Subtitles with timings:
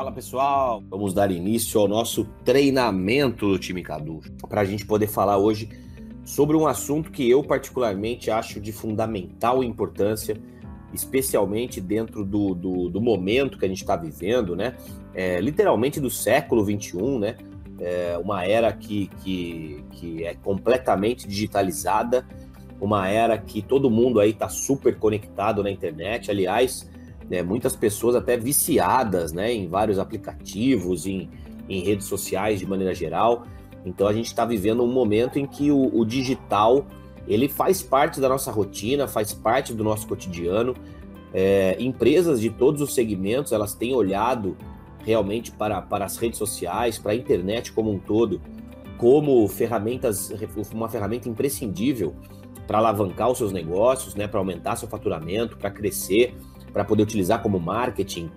[0.00, 5.06] Fala pessoal, vamos dar início ao nosso treinamento do time Cadu para a gente poder
[5.06, 5.68] falar hoje
[6.24, 10.40] sobre um assunto que eu particularmente acho de fundamental importância,
[10.94, 14.74] especialmente dentro do, do, do momento que a gente está vivendo, né?
[15.12, 17.36] É, literalmente do século 21, né?
[17.78, 22.26] É uma era que, que, que é completamente digitalizada,
[22.80, 26.30] uma era que todo mundo aí está super conectado na internet.
[26.30, 26.88] Aliás,
[27.30, 31.30] né, muitas pessoas até viciadas né, em vários aplicativos, em,
[31.68, 33.44] em redes sociais de maneira geral.
[33.86, 36.84] Então a gente está vivendo um momento em que o, o, digital
[37.28, 40.74] ele faz parte da nossa rotina, faz parte do nosso cotidiano.
[41.32, 44.56] É, empresas de todos os segmentos elas têm olhado
[45.04, 48.40] realmente para, para as redes sociais, para a internet como um todo,
[48.98, 50.32] como ferramentas,
[50.74, 52.14] uma ferramenta imprescindível
[52.66, 56.36] para alavancar os seus negócios, né, para aumentar seu faturamento, para crescer
[56.72, 58.30] para poder utilizar como marketing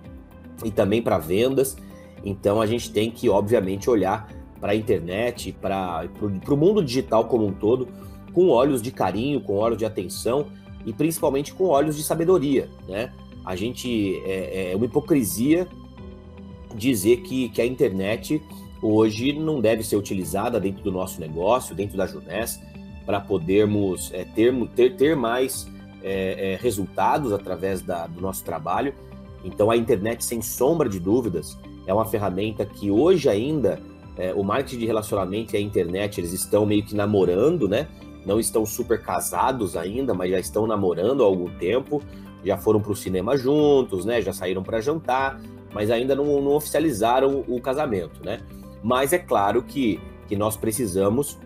[0.64, 1.76] e também para vendas.
[2.24, 4.28] Então a gente tem que, obviamente, olhar
[4.60, 7.88] para a internet, para o mundo digital como um todo,
[8.32, 10.46] com olhos de carinho, com olhos de atenção
[10.86, 12.68] e principalmente com olhos de sabedoria.
[12.88, 13.12] Né?
[13.44, 15.68] A gente é, é uma hipocrisia
[16.74, 18.42] dizer que, que a internet
[18.82, 22.60] hoje não deve ser utilizada dentro do nosso negócio, dentro da Junés,
[23.06, 25.68] para podermos é, ter, ter, ter mais
[26.04, 28.94] é, é, resultados através da, do nosso trabalho.
[29.42, 33.80] Então, a internet, sem sombra de dúvidas, é uma ferramenta que hoje ainda
[34.16, 37.88] é, o marketing de relacionamento e a internet eles estão meio que namorando, né?
[38.24, 42.02] Não estão super casados ainda, mas já estão namorando há algum tempo.
[42.44, 44.20] Já foram para o cinema juntos, né?
[44.20, 45.40] Já saíram para jantar,
[45.72, 48.40] mas ainda não, não oficializaram o, casamento, né?
[48.82, 51.38] Mas é claro que, que nós precisamos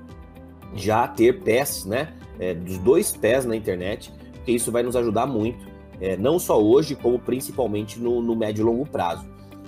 [0.75, 2.15] já ter pés, né?
[2.39, 4.13] É, dos dois pés na internet
[4.49, 5.67] porque isso vai nos ajudar muito,
[6.01, 9.27] é, não só hoje, como principalmente no, no médio e longo prazo.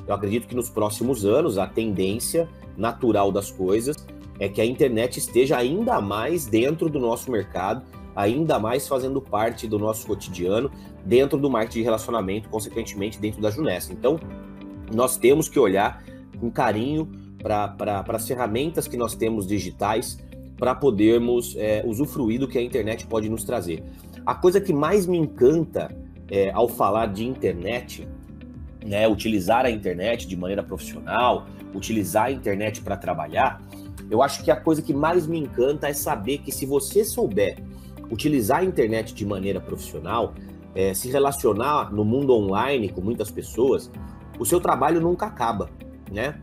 [0.09, 2.49] Eu acredito que nos próximos anos a tendência
[2.79, 3.95] natural das coisas
[4.39, 7.85] é que a internet esteja ainda mais dentro do nosso mercado,
[8.17, 10.71] ainda mais fazendo parte do nosso cotidiano,
[11.05, 13.93] dentro do marketing de relacionamento, consequentemente dentro da Junessa.
[13.93, 14.19] Então,
[14.95, 16.03] nós temos que olhar
[16.41, 17.07] com carinho
[17.43, 20.19] para as ferramentas que nós temos digitais
[20.57, 23.83] para podermos é, usufruir do que a internet pode nos trazer.
[24.25, 25.95] A coisa que mais me encanta
[26.31, 28.09] é, ao falar de internet,
[28.85, 33.61] né, utilizar a internet de maneira profissional, utilizar a internet para trabalhar,
[34.11, 37.59] eu acho que a coisa que mais me encanta é saber que se você souber
[38.11, 40.35] utilizar a internet de maneira profissional,
[40.75, 43.91] é, se relacionar no mundo online com muitas pessoas,
[44.39, 45.71] o seu trabalho nunca acaba,
[46.11, 46.41] né?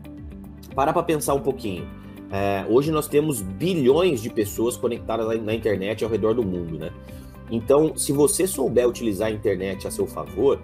[0.74, 1.86] Para para pensar um pouquinho.
[2.30, 6.90] É, hoje nós temos bilhões de pessoas conectadas na internet ao redor do mundo, né?
[7.50, 10.60] Então, se você souber utilizar a internet a seu favor,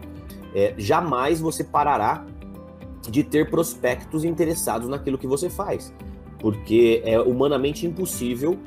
[0.55, 2.25] é, jamais você parará
[3.03, 5.93] de ter prospectos interessados naquilo que você faz,
[6.39, 8.59] porque é humanamente impossível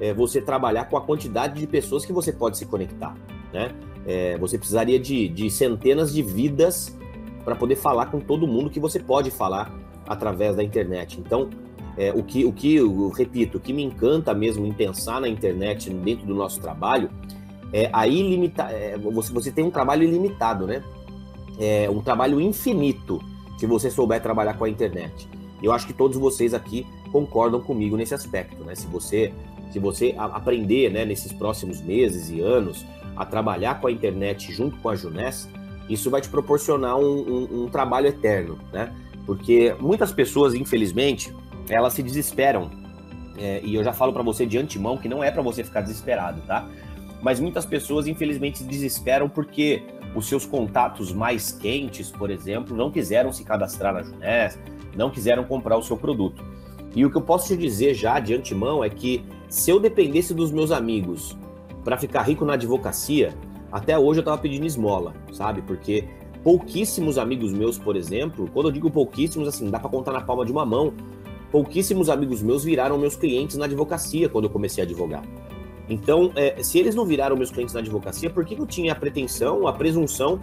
[0.00, 3.16] é, você trabalhar com a quantidade de pessoas que você pode se conectar,
[3.52, 3.74] né?
[4.06, 6.96] É, você precisaria de, de centenas de vidas
[7.44, 9.72] para poder falar com todo mundo que você pode falar
[10.06, 11.18] através da internet.
[11.18, 11.50] Então,
[11.96, 15.28] é, o que, o que eu repito, o que me encanta mesmo em pensar na
[15.28, 17.10] internet dentro do nosso trabalho
[17.72, 20.82] é, a ilimita, é, você, você tem um trabalho ilimitado, né?
[21.58, 23.20] É um trabalho infinito
[23.58, 25.28] se você souber trabalhar com a internet.
[25.62, 28.74] Eu acho que todos vocês aqui concordam comigo nesse aspecto, né?
[28.74, 29.32] Se você,
[29.70, 32.84] se você aprender, né, nesses próximos meses e anos
[33.16, 35.48] a trabalhar com a internet junto com a Juness,
[35.88, 38.92] isso vai te proporcionar um, um, um trabalho eterno, né?
[39.24, 41.34] Porque muitas pessoas, infelizmente,
[41.68, 42.70] elas se desesperam.
[43.38, 45.80] É, e eu já falo para você de antemão que não é para você ficar
[45.80, 46.68] desesperado, tá?
[47.26, 49.82] Mas muitas pessoas infelizmente se desesperam porque
[50.14, 54.56] os seus contatos mais quentes, por exemplo, não quiseram se cadastrar na Junés,
[54.96, 56.44] não quiseram comprar o seu produto.
[56.94, 60.32] E o que eu posso te dizer já de antemão é que se eu dependesse
[60.32, 61.36] dos meus amigos
[61.82, 63.34] para ficar rico na advocacia,
[63.72, 65.62] até hoje eu estava pedindo esmola, sabe?
[65.62, 66.04] Porque
[66.44, 70.44] pouquíssimos amigos meus, por exemplo, quando eu digo pouquíssimos, assim, dá para contar na palma
[70.44, 70.94] de uma mão,
[71.50, 75.24] pouquíssimos amigos meus viraram meus clientes na advocacia quando eu comecei a advogar.
[75.88, 78.94] Então, é, se eles não viraram meus clientes na advocacia, por que eu tinha a
[78.94, 80.40] pretensão, a presunção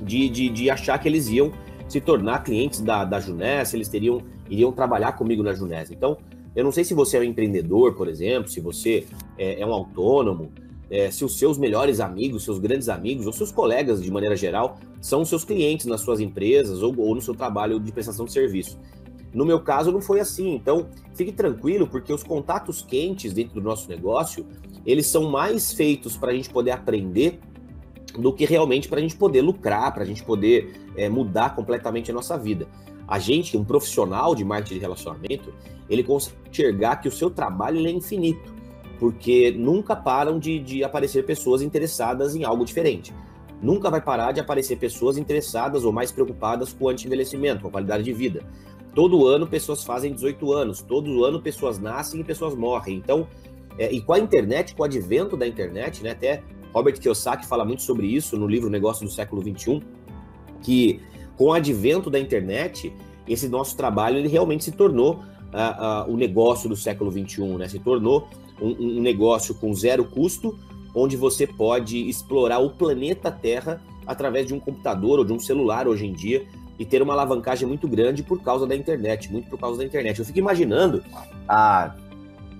[0.00, 1.52] de, de, de achar que eles iam
[1.88, 5.90] se tornar clientes da, da Junés, eles teriam, iriam trabalhar comigo na Junés?
[5.90, 6.16] Então,
[6.54, 9.06] eu não sei se você é um empreendedor, por exemplo, se você
[9.38, 10.52] é, é um autônomo,
[10.90, 14.78] é, se os seus melhores amigos, seus grandes amigos, ou seus colegas, de maneira geral,
[15.00, 18.78] são seus clientes nas suas empresas ou, ou no seu trabalho de prestação de serviço.
[19.32, 20.54] No meu caso, não foi assim.
[20.54, 24.46] Então, fique tranquilo, porque os contatos quentes dentro do nosso negócio,
[24.84, 27.40] eles são mais feitos para a gente poder aprender
[28.18, 32.10] do que realmente para a gente poder lucrar, para a gente poder é, mudar completamente
[32.10, 32.66] a nossa vida.
[33.08, 35.52] a gente, um profissional de marketing de relacionamento,
[35.88, 38.54] ele consegue enxergar que o seu trabalho é infinito,
[38.98, 43.12] porque nunca param de, de aparecer pessoas interessadas em algo diferente.
[43.60, 47.70] Nunca vai parar de aparecer pessoas interessadas ou mais preocupadas com o anti-envelhecimento, com a
[47.70, 48.44] qualidade de vida.
[48.94, 52.96] Todo ano pessoas fazem 18 anos, todo ano pessoas nascem e pessoas morrem.
[52.96, 53.26] Então,
[53.78, 56.42] é, e com a internet, com o advento da internet, né, até
[56.74, 59.82] Robert Kiyosaki fala muito sobre isso no livro Negócio do Século XXI,
[60.60, 61.00] que
[61.36, 62.92] com o advento da internet,
[63.26, 67.68] esse nosso trabalho ele realmente se tornou uh, uh, o negócio do século XXI, né?
[67.68, 68.28] Se tornou
[68.60, 70.58] um, um negócio com zero custo,
[70.94, 75.88] onde você pode explorar o planeta Terra através de um computador ou de um celular
[75.88, 76.46] hoje em dia
[76.78, 80.18] e ter uma alavancagem muito grande por causa da internet, muito por causa da internet.
[80.18, 81.02] Eu fico imaginando
[81.48, 81.94] há,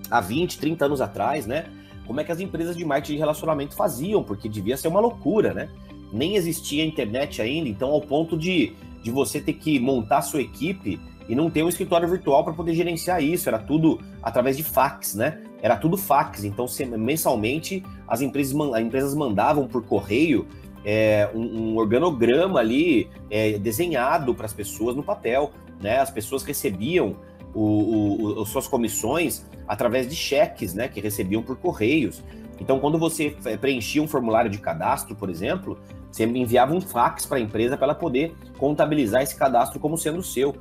[0.09, 1.65] há 20, 30 anos atrás, né?
[2.05, 5.53] Como é que as empresas de marketing de relacionamento faziam, porque devia ser uma loucura,
[5.53, 5.69] né?
[6.11, 10.99] Nem existia internet ainda, então ao ponto de, de você ter que montar sua equipe
[11.27, 15.15] e não ter um escritório virtual para poder gerenciar isso, era tudo através de fax,
[15.15, 15.41] né?
[15.61, 16.65] Era tudo fax, então
[16.97, 20.45] mensalmente as empresas, as empresas mandavam por correio
[20.85, 25.51] é, um, um, organograma ali é, desenhado para as pessoas no papel.
[25.81, 25.99] Né?
[25.99, 27.15] As pessoas recebiam
[27.53, 32.21] o, o, suas comissões através de cheques né, que recebiam por correios.
[32.59, 35.77] Então, quando você preenchia um formulário de cadastro, por exemplo,
[36.11, 40.21] você enviava um fax para a empresa para ela poder contabilizar esse cadastro como sendo
[40.21, 40.55] seu.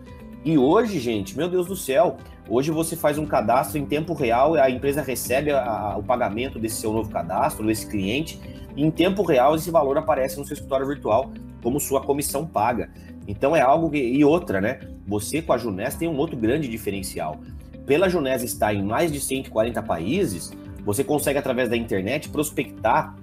[0.44, 2.16] E hoje, gente, meu Deus do céu,
[2.48, 6.58] hoje você faz um cadastro em tempo real, a empresa recebe a, a, o pagamento
[6.58, 8.40] desse seu novo cadastro, desse cliente,
[8.76, 11.30] e em tempo real esse valor aparece no seu escritório virtual
[11.62, 12.90] como sua comissão paga.
[13.26, 13.98] Então é algo que...
[13.98, 14.80] e outra, né?
[15.06, 17.40] Você com a Junés tem um outro grande diferencial.
[17.86, 20.52] Pela Junés estar em mais de 140 países,
[20.84, 23.16] você consegue através da internet prospectar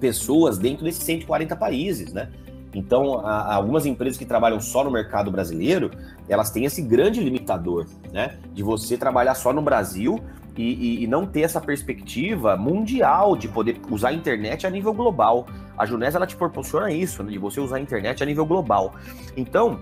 [0.00, 2.30] pessoas dentro desses 140 países, né?
[2.74, 5.90] Então, algumas empresas que trabalham só no mercado brasileiro,
[6.28, 8.38] elas têm esse grande limitador, né?
[8.52, 10.20] De você trabalhar só no Brasil
[10.56, 14.92] e, e, e, não ter essa perspectiva mundial de poder usar a internet a nível
[14.92, 15.46] global.
[15.76, 17.30] A Junés, ela te proporciona isso, né?
[17.30, 18.94] De você usar a internet a nível global.
[19.36, 19.78] Então,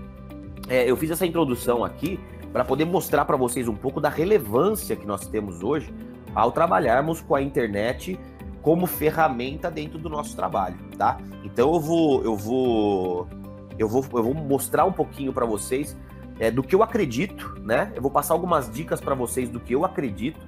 [0.69, 2.19] é, eu fiz essa introdução aqui
[2.53, 5.93] para poder mostrar para vocês um pouco da relevância que nós temos hoje
[6.35, 8.19] ao trabalharmos com a internet
[8.63, 11.19] como ferramenta dentro do nosso trabalho, tá?
[11.45, 13.29] Então eu vou eu vou
[13.79, 15.97] eu vou, eu vou mostrar um pouquinho para vocês
[16.39, 17.93] é, do que eu acredito, né?
[17.95, 20.41] Eu vou passar algumas dicas para vocês do que eu acredito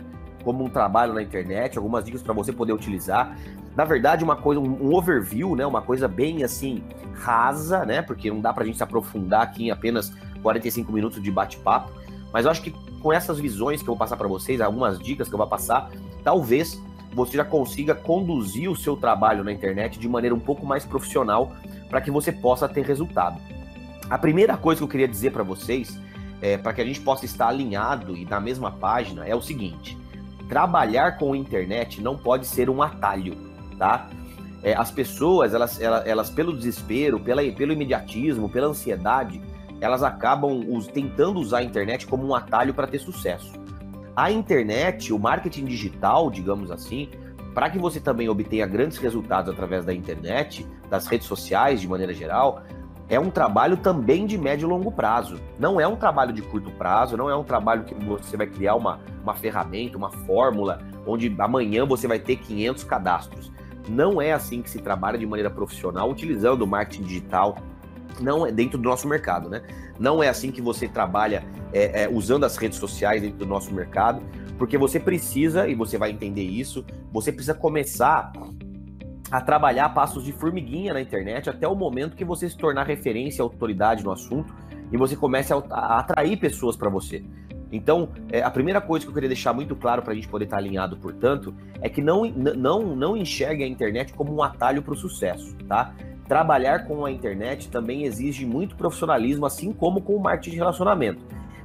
[0.45, 3.37] como um trabalho na internet, algumas dicas para você poder utilizar.
[3.75, 5.67] Na verdade, uma coisa, um, overview, né?
[5.67, 6.85] Uma coisa bem assim
[7.15, 8.01] rasa, né?
[8.01, 10.13] Porque não dá para a gente se aprofundar aqui em apenas
[10.43, 11.91] 45 minutos de bate-papo.
[12.33, 15.29] Mas eu acho que com essas visões que eu vou passar para vocês, algumas dicas
[15.29, 15.91] que eu vou passar,
[16.23, 16.81] talvez
[17.13, 21.53] você já consiga conduzir o seu trabalho na internet de maneira um pouco mais profissional
[21.89, 23.41] para que você possa ter resultado.
[24.09, 25.99] A primeira coisa que eu queria dizer para vocês,
[26.41, 29.99] é, para que a gente possa estar alinhado e na mesma página, é o seguinte:
[30.49, 33.37] trabalhar com a internet não pode ser um atalho,
[33.77, 34.09] tá?
[34.63, 39.41] É, as pessoas, elas, elas, elas, pelo desespero, pela, pelo imediatismo, pela ansiedade,
[39.81, 43.53] elas acabam us, tentando usar a internet como um atalho para ter sucesso.
[44.15, 47.11] A internet, o marketing digital, digamos assim,
[47.55, 52.15] para que você também obtenha grandes resultados através da internet, das redes sociais de maneira
[52.15, 52.63] geral,
[53.09, 55.39] é um trabalho também de médio e longo prazo.
[55.59, 58.75] Não é um trabalho de curto prazo, não é um trabalho que você vai criar
[58.75, 63.53] uma, uma ferramenta, uma fórmula, onde amanhã você vai ter 500 cadastros.
[63.89, 67.57] Não é assim que se trabalha de maneira profissional utilizando o marketing digital,
[68.21, 69.63] não é dentro do nosso mercado, né?
[69.99, 73.73] Não é assim que você trabalha é, é, usando as redes sociais dentro do nosso
[73.73, 74.21] mercado,
[74.59, 78.33] porque você precisa, e você vai entender isso, você precisa começar
[79.31, 83.43] a trabalhar passos de formiguinha na internet até o momento que você se tornar referência,
[83.43, 84.55] autoridade no assunto
[84.93, 87.25] e você comece a, a atrair pessoas para você.
[87.73, 90.45] Então, é, a primeira coisa que eu queria deixar muito claro para a gente poder
[90.45, 94.83] estar tá alinhado, portanto, é que não, não, não enxergue a internet como um atalho
[94.83, 95.93] para o sucesso, tá?
[96.27, 101.23] trabalhar com a internet também exige muito profissionalismo, assim como com o marketing de relacionamento.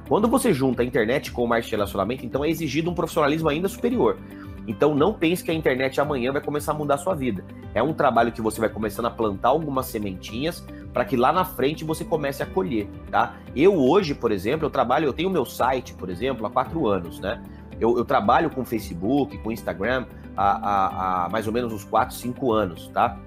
[0.08, 3.48] Quando você junta a internet com o marketing de relacionamento, então é exigido um profissionalismo
[3.48, 4.18] ainda superior.
[4.66, 7.44] Então não pense que a internet amanhã vai começar a mudar a sua vida.
[7.74, 11.44] É um trabalho que você vai começando a plantar algumas sementinhas para que lá na
[11.44, 13.34] frente você comece a colher, tá?
[13.56, 17.18] Eu hoje, por exemplo, eu trabalho, eu tenho meu site, por exemplo, há quatro anos,
[17.18, 17.42] né?
[17.80, 22.14] Eu, eu trabalho com Facebook, com Instagram há, há, há mais ou menos uns quatro,
[22.14, 23.18] cinco anos, tá?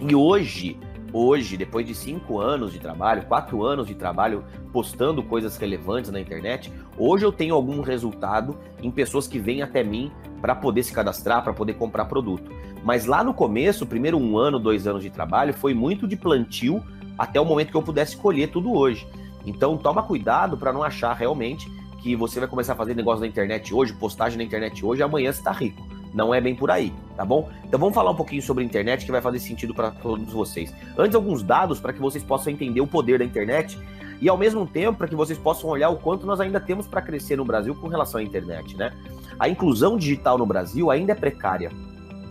[0.00, 0.78] E hoje,
[1.12, 6.20] hoje, depois de cinco anos de trabalho, quatro anos de trabalho postando coisas relevantes na
[6.20, 10.92] internet, hoje eu tenho algum resultado em pessoas que vêm até mim para poder se
[10.92, 12.50] cadastrar, para poder comprar produto.
[12.82, 16.82] Mas lá no começo, primeiro um ano, dois anos de trabalho, foi muito de plantio
[17.16, 19.06] até o momento que eu pudesse colher tudo hoje.
[19.44, 21.70] Então toma cuidado para não achar realmente
[22.02, 25.32] que você vai começar a fazer negócio na internet hoje, postagem na internet hoje, amanhã
[25.32, 25.86] você está rico.
[26.12, 27.48] Não é bem por aí, tá bom?
[27.64, 30.74] Então vamos falar um pouquinho sobre a internet que vai fazer sentido para todos vocês.
[30.96, 33.78] Antes, alguns dados para que vocês possam entender o poder da internet
[34.20, 37.02] e ao mesmo tempo para que vocês possam olhar o quanto nós ainda temos para
[37.02, 38.92] crescer no Brasil com relação à internet, né?
[39.38, 41.72] A inclusão digital no Brasil ainda é precária.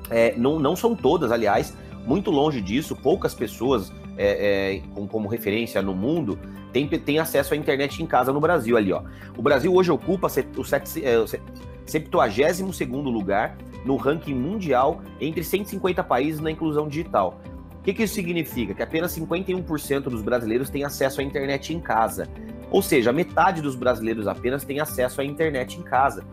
[0.09, 5.27] É, não, não são todas, aliás, muito longe disso, poucas pessoas é, é, com, como
[5.27, 6.38] referência no mundo
[6.71, 9.03] têm tem acesso à internet em casa no Brasil ali, ó.
[9.38, 11.41] O Brasil hoje ocupa set, o é, set,
[11.91, 17.41] 72 segundo lugar no ranking mundial entre 150 países na inclusão digital.
[17.79, 18.74] O que, que isso significa?
[18.74, 22.27] Que apenas 51% dos brasileiros têm acesso à internet em casa.
[22.69, 26.24] Ou seja, metade dos brasileiros apenas tem acesso à internet em casa.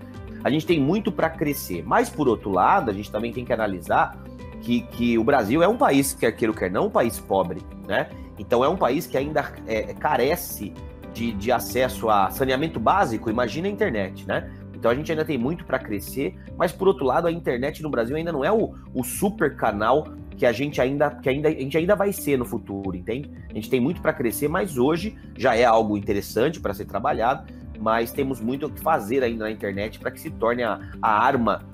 [0.45, 1.83] A gente tem muito para crescer.
[1.85, 4.23] Mas, por outro lado, a gente também tem que analisar
[4.61, 7.61] que, que o Brasil é um país, quer queira ou quer não, um país pobre.
[7.87, 8.11] Né?
[8.39, 10.75] Então, é um país que ainda é, carece
[11.15, 13.31] de, de acesso a saneamento básico.
[13.31, 14.27] Imagina a internet.
[14.29, 14.49] Né?
[14.79, 17.91] Então a gente ainda tem muito para crescer, mas por outro lado, a internet no
[17.91, 20.07] Brasil ainda não é o, o super canal
[20.37, 23.29] que a gente ainda que ainda a gente ainda vai ser no futuro, entende?
[23.51, 27.53] A gente tem muito para crescer, mas hoje já é algo interessante para ser trabalhado,
[27.81, 31.11] mas temos muito o que fazer ainda na internet para que se torne a, a
[31.11, 31.67] arma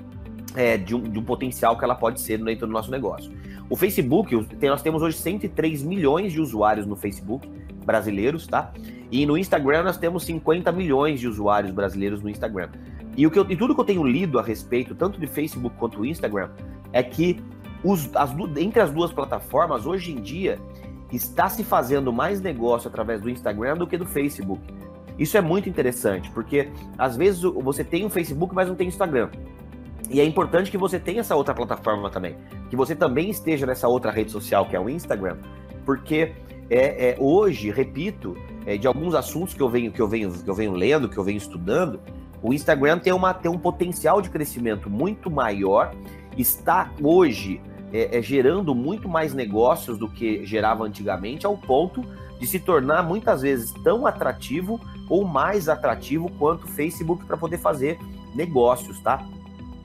[0.56, 3.30] é, de, um, de, um, potencial que ela pode ser dentro do nosso negócio.
[3.68, 7.46] O Facebook, nós temos hoje 103 milhões de usuários no Facebook
[7.84, 8.72] brasileiros, tá?
[9.10, 12.70] E no Instagram nós temos 50 milhões de usuários brasileiros no Instagram.
[13.16, 15.76] E, o que eu, e tudo que eu tenho lido a respeito, tanto de Facebook
[15.76, 16.50] quanto do Instagram,
[16.92, 17.40] é que
[17.82, 20.58] os, as, entre as duas plataformas, hoje em dia,
[21.12, 24.62] está se fazendo mais negócio através do Instagram do que do Facebook.
[25.18, 28.88] Isso é muito interessante, porque às vezes você tem o um Facebook, mas não tem
[28.88, 29.30] Instagram.
[30.10, 32.36] E é importante que você tenha essa outra plataforma também,
[32.68, 35.36] que você também esteja nessa outra rede social que é o Instagram,
[35.84, 36.32] porque
[36.68, 40.50] é, é hoje, repito, é, de alguns assuntos que eu venho que eu venho que
[40.50, 42.00] eu venho lendo, que eu venho estudando,
[42.44, 45.94] o Instagram tem, uma, tem um potencial de crescimento muito maior,
[46.36, 47.58] está hoje
[47.90, 52.04] é, é, gerando muito mais negócios do que gerava antigamente, ao ponto
[52.38, 57.56] de se tornar muitas vezes tão atrativo ou mais atrativo quanto o Facebook para poder
[57.56, 57.98] fazer
[58.34, 59.26] negócios, tá?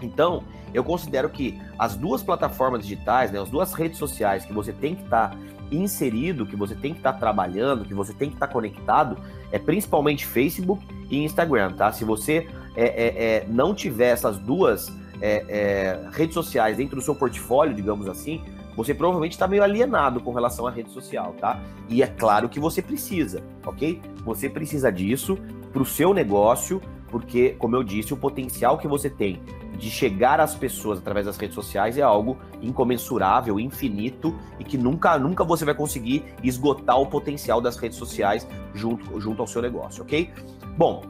[0.02, 4.74] Então, eu considero que as duas plataformas digitais, né, as duas redes sociais que você
[4.74, 5.38] tem que estar tá
[5.72, 9.18] inserido, que você tem que estar tá trabalhando, que você tem que estar tá conectado,
[9.50, 11.92] é principalmente Facebook e Instagram, tá?
[11.92, 17.02] Se você é, é, é, não tiver essas duas é, é, redes sociais dentro do
[17.02, 18.42] seu portfólio, digamos assim,
[18.76, 21.62] você provavelmente está meio alienado com relação à rede social, tá?
[21.90, 24.02] E é claro que você precisa, ok?
[24.24, 25.38] Você precisa disso
[25.74, 29.42] para o seu negócio, porque, como eu disse, o potencial que você tem
[29.78, 35.18] de chegar às pessoas através das redes sociais é algo incomensurável, infinito e que nunca,
[35.18, 40.04] nunca você vai conseguir esgotar o potencial das redes sociais junto, junto ao seu negócio,
[40.04, 40.30] ok?
[40.80, 41.02] Bom,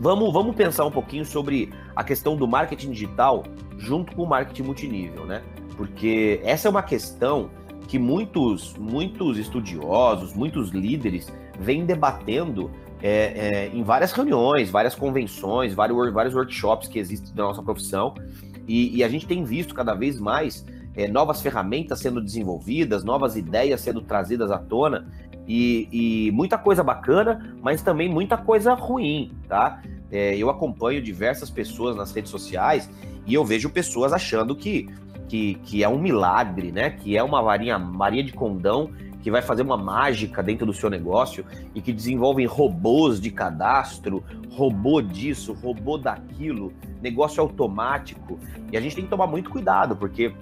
[0.00, 3.44] vamos, vamos pensar um pouquinho sobre a questão do marketing digital
[3.76, 5.42] junto com o marketing multinível, né?
[5.76, 7.50] Porque essa é uma questão
[7.86, 12.70] que muitos, muitos estudiosos, muitos líderes vêm debatendo
[13.02, 18.14] é, é, em várias reuniões, várias convenções, vários, vários workshops que existem da nossa profissão,
[18.66, 20.64] e, e a gente tem visto cada vez mais
[20.96, 25.06] é, novas ferramentas sendo desenvolvidas, novas ideias sendo trazidas à tona,
[25.46, 29.80] e, e muita coisa bacana, mas também muita coisa ruim, tá?
[30.10, 32.90] É, eu acompanho diversas pessoas nas redes sociais
[33.26, 34.88] e eu vejo pessoas achando que,
[35.28, 36.90] que, que é um milagre, né?
[36.90, 38.90] Que é uma varinha, Maria de condão
[39.22, 44.22] que vai fazer uma mágica dentro do seu negócio e que desenvolvem robôs de cadastro,
[44.52, 46.72] robô disso, robô daquilo,
[47.02, 48.38] negócio automático.
[48.70, 50.32] E a gente tem que tomar muito cuidado, porque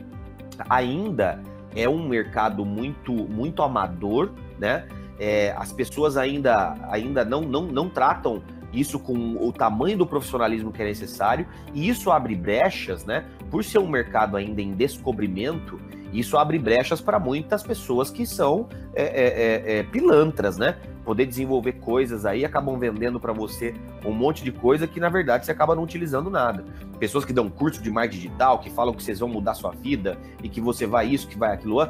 [0.68, 1.40] ainda
[1.74, 4.86] é um mercado muito, muito amador, né?
[5.18, 8.42] É, as pessoas ainda, ainda não, não, não tratam
[8.72, 13.24] isso com o tamanho do profissionalismo que é necessário, e isso abre brechas, né?
[13.50, 15.80] Por ser um mercado ainda em descobrimento,
[16.14, 19.26] isso abre brechas para muitas pessoas que são é, é,
[19.74, 20.76] é, é, pilantras, né?
[21.04, 25.44] Poder desenvolver coisas aí, acabam vendendo para você um monte de coisa que na verdade
[25.44, 26.64] você acaba não utilizando nada.
[26.98, 30.16] Pessoas que dão curso de marketing digital, que falam que vocês vão mudar sua vida
[30.42, 31.86] e que você vai isso, que vai aquilo.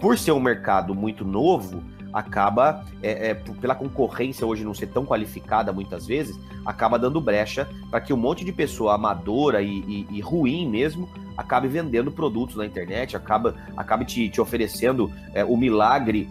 [0.00, 1.82] Por ser um mercado muito novo,
[2.12, 7.68] acaba, é, é, pela concorrência hoje não ser tão qualificada muitas vezes, acaba dando brecha
[7.90, 12.56] para que um monte de pessoa amadora e, e, e ruim mesmo acabe vendendo produtos
[12.56, 16.28] na internet, acaba, acabe te, te oferecendo é, o milagre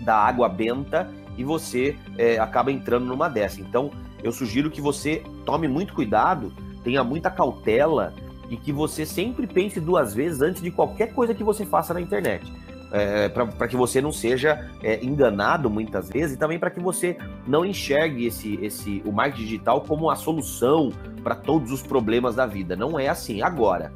[0.00, 3.60] da água benta e você é, acaba entrando numa dessa.
[3.60, 3.90] Então,
[4.22, 6.52] eu sugiro que você tome muito cuidado,
[6.82, 8.14] tenha muita cautela
[8.50, 12.00] e que você sempre pense duas vezes antes de qualquer coisa que você faça na
[12.00, 12.52] internet.
[12.94, 17.18] É, para que você não seja é, enganado muitas vezes e também para que você
[17.44, 22.46] não enxergue esse, esse, o marketing digital como a solução para todos os problemas da
[22.46, 22.76] vida.
[22.76, 23.42] Não é assim.
[23.42, 23.92] Agora,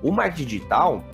[0.00, 1.04] o marketing digital,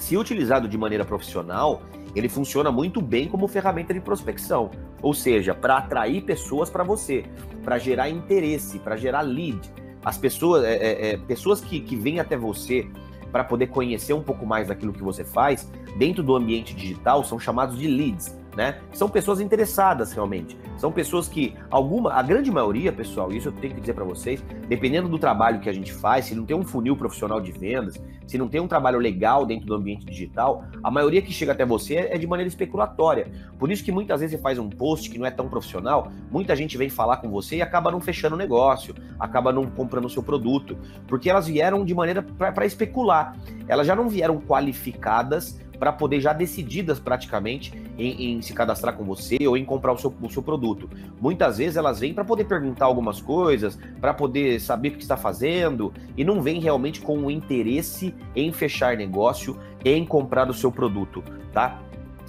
[0.00, 1.82] se utilizado de maneira profissional,
[2.16, 4.70] ele funciona muito bem como ferramenta de prospecção,
[5.00, 7.24] ou seja, para atrair pessoas para você,
[7.62, 9.60] para gerar interesse, para gerar lead.
[10.04, 12.88] As pessoas, é, é, é, pessoas que, que vêm até você
[13.32, 17.38] para poder conhecer um pouco mais daquilo que você faz dentro do ambiente digital são
[17.38, 18.78] chamados de leads né?
[18.92, 20.58] São pessoas interessadas realmente.
[20.78, 24.42] São pessoas que alguma, a grande maioria, pessoal, isso eu tenho que dizer para vocês,
[24.68, 28.02] dependendo do trabalho que a gente faz, se não tem um funil profissional de vendas,
[28.26, 31.64] se não tem um trabalho legal dentro do ambiente digital, a maioria que chega até
[31.64, 33.30] você é de maneira especulatória.
[33.58, 36.56] Por isso que muitas vezes você faz um post que não é tão profissional, muita
[36.56, 40.10] gente vem falar com você e acaba não fechando o negócio, acaba não comprando o
[40.10, 43.36] seu produto, porque elas vieram de maneira para especular.
[43.68, 49.04] Elas já não vieram qualificadas para poder já decididas praticamente em, em, se cadastrar com
[49.04, 50.88] você ou em comprar o seu, o seu produto.
[51.20, 55.16] Muitas vezes elas vêm para poder perguntar algumas coisas, para poder saber o que está
[55.16, 60.72] fazendo e não vêm realmente com o interesse em fechar negócio, em comprar o seu
[60.72, 61.80] produto, tá?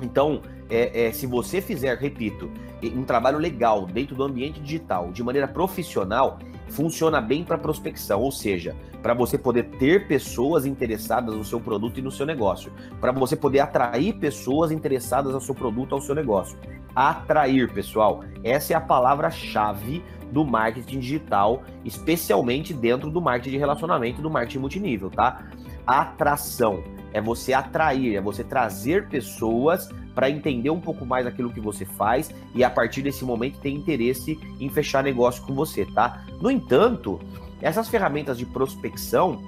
[0.01, 2.51] Então, é, é, se você fizer, repito,
[2.83, 8.31] um trabalho legal dentro do ambiente digital, de maneira profissional, funciona bem para prospecção, ou
[8.31, 13.11] seja, para você poder ter pessoas interessadas no seu produto e no seu negócio, para
[13.11, 16.57] você poder atrair pessoas interessadas no seu produto ao seu negócio.
[16.95, 24.21] Atrair, pessoal, essa é a palavra-chave do marketing digital, especialmente dentro do marketing de relacionamento,
[24.21, 25.47] do marketing multinível, tá?
[25.85, 26.83] Atração
[27.13, 31.85] é você atrair, é você trazer pessoas para entender um pouco mais aquilo que você
[31.85, 36.25] faz e a partir desse momento ter interesse em fechar negócio com você, tá?
[36.41, 37.19] No entanto,
[37.61, 39.43] essas ferramentas de prospecção,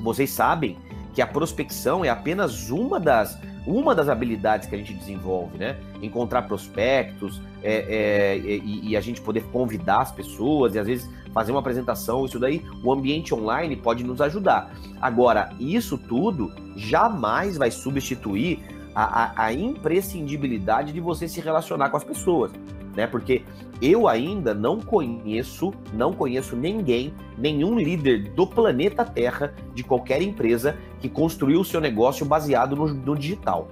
[0.00, 0.76] vocês sabem
[1.14, 5.76] que a prospecção é apenas uma das uma das habilidades que a gente desenvolve, né?
[6.02, 11.08] Encontrar prospectos é, é, e, e, a gente poder convidar as pessoas e às vezes
[11.32, 14.74] fazer uma apresentação, isso daí, o ambiente online pode nos ajudar.
[15.00, 18.58] Agora, isso tudo jamais vai substituir
[18.94, 22.52] a, a, imprescindibilidade de você se relacionar com as pessoas,
[22.94, 23.06] né?
[23.06, 23.42] Porque
[23.80, 30.76] eu ainda não conheço, não conheço ninguém, nenhum líder do planeta Terra, de qualquer empresa,
[31.00, 33.68] que construiu o seu negócio baseado no, no digital.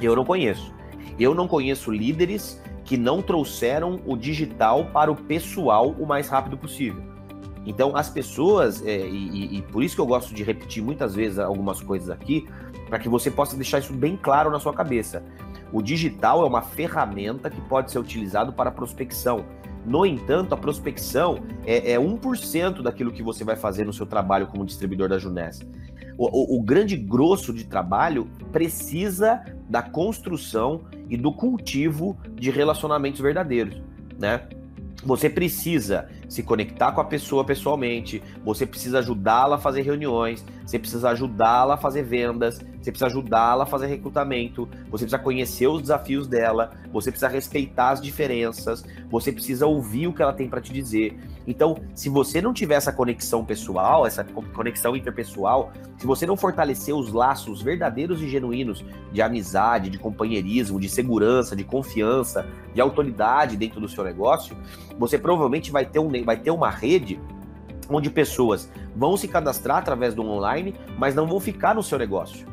[0.00, 0.74] Eu não conheço.
[1.18, 6.56] Eu não conheço líderes que não trouxeram o digital para o pessoal o mais rápido
[6.56, 7.15] possível.
[7.66, 11.38] Então, as pessoas, é, e, e, por isso que eu gosto de repetir muitas vezes
[11.40, 12.48] algumas coisas aqui,
[12.88, 15.24] para que você possa deixar isso bem claro na sua cabeça.
[15.72, 19.44] O digital é uma ferramenta que pode ser utilizado para prospecção.
[19.84, 24.46] No entanto, a prospecção é, é 1% daquilo que você vai fazer no seu trabalho
[24.46, 25.66] como distribuidor da Juness.
[26.16, 33.20] O, o, o, grande grosso de trabalho precisa da construção e do cultivo de relacionamentos
[33.20, 33.82] verdadeiros,
[34.18, 34.48] né?
[35.04, 40.78] Você precisa se conectar com a pessoa pessoalmente, você precisa ajudá-la a fazer reuniões, você
[40.78, 45.80] precisa ajudá-la a fazer vendas, você precisa ajudá-la a fazer recrutamento, você precisa conhecer os
[45.80, 50.60] desafios dela, você precisa respeitar as diferenças, você precisa ouvir o que ela tem para
[50.60, 51.16] te dizer.
[51.46, 56.94] Então, se você não tiver essa conexão pessoal, essa conexão interpessoal, se você não fortalecer
[56.94, 63.56] os laços verdadeiros e genuínos de amizade, de companheirismo, de segurança, de confiança, de autoridade
[63.56, 64.56] dentro do seu negócio,
[64.98, 67.20] você provavelmente vai ter, um, vai ter uma rede
[67.88, 72.46] onde pessoas vão se cadastrar através do online, mas não vão ficar no seu negócio.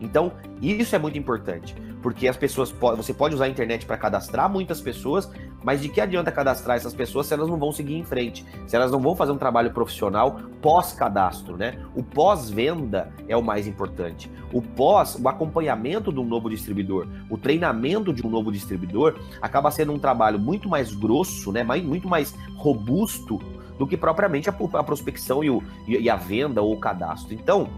[0.00, 0.32] Então,
[0.62, 4.80] isso é muito importante, porque as pessoas você pode usar a internet para cadastrar muitas
[4.80, 5.30] pessoas,
[5.62, 8.74] mas de que adianta cadastrar essas pessoas se elas não vão seguir em frente, se
[8.74, 11.78] elas não vão fazer um trabalho profissional pós-cadastro, né?
[11.94, 14.30] O pós-venda é o mais importante.
[14.52, 19.70] O pós, o acompanhamento de um novo distribuidor, o treinamento de um novo distribuidor acaba
[19.70, 21.62] sendo um trabalho muito mais grosso, né?
[21.62, 23.38] Muito mais robusto
[23.78, 27.32] do que propriamente a, a prospecção e, o, e, a venda ou o cadastro.
[27.32, 27.68] Então,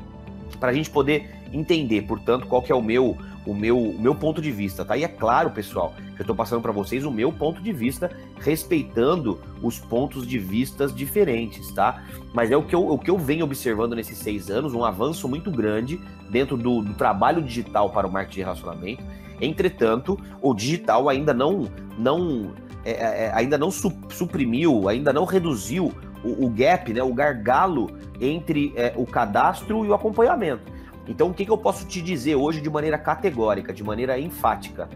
[0.58, 4.14] para a gente poder entender, portanto, qual que é o meu o meu, o meu
[4.14, 4.96] ponto de vista, tá?
[4.96, 8.10] E é claro, pessoal, que eu estou passando para vocês o meu ponto de vista,
[8.40, 12.04] respeitando os pontos de vistas diferentes, tá?
[12.32, 15.28] Mas é o que eu, o que eu venho observando nesses seis anos, um avanço
[15.28, 19.02] muito grande dentro do, do trabalho digital para o marketing de relacionamento.
[19.40, 22.52] Entretanto, o digital ainda não, não
[22.84, 27.12] é, é, é, ainda não su suprimiu, ainda não reduziu o, o, gap, né, o
[27.12, 30.62] gargalo entre é, o cadastro e o acompanhamento.
[31.06, 34.88] Então, o que, que eu posso te dizer hoje de maneira categórica, de maneira enfática?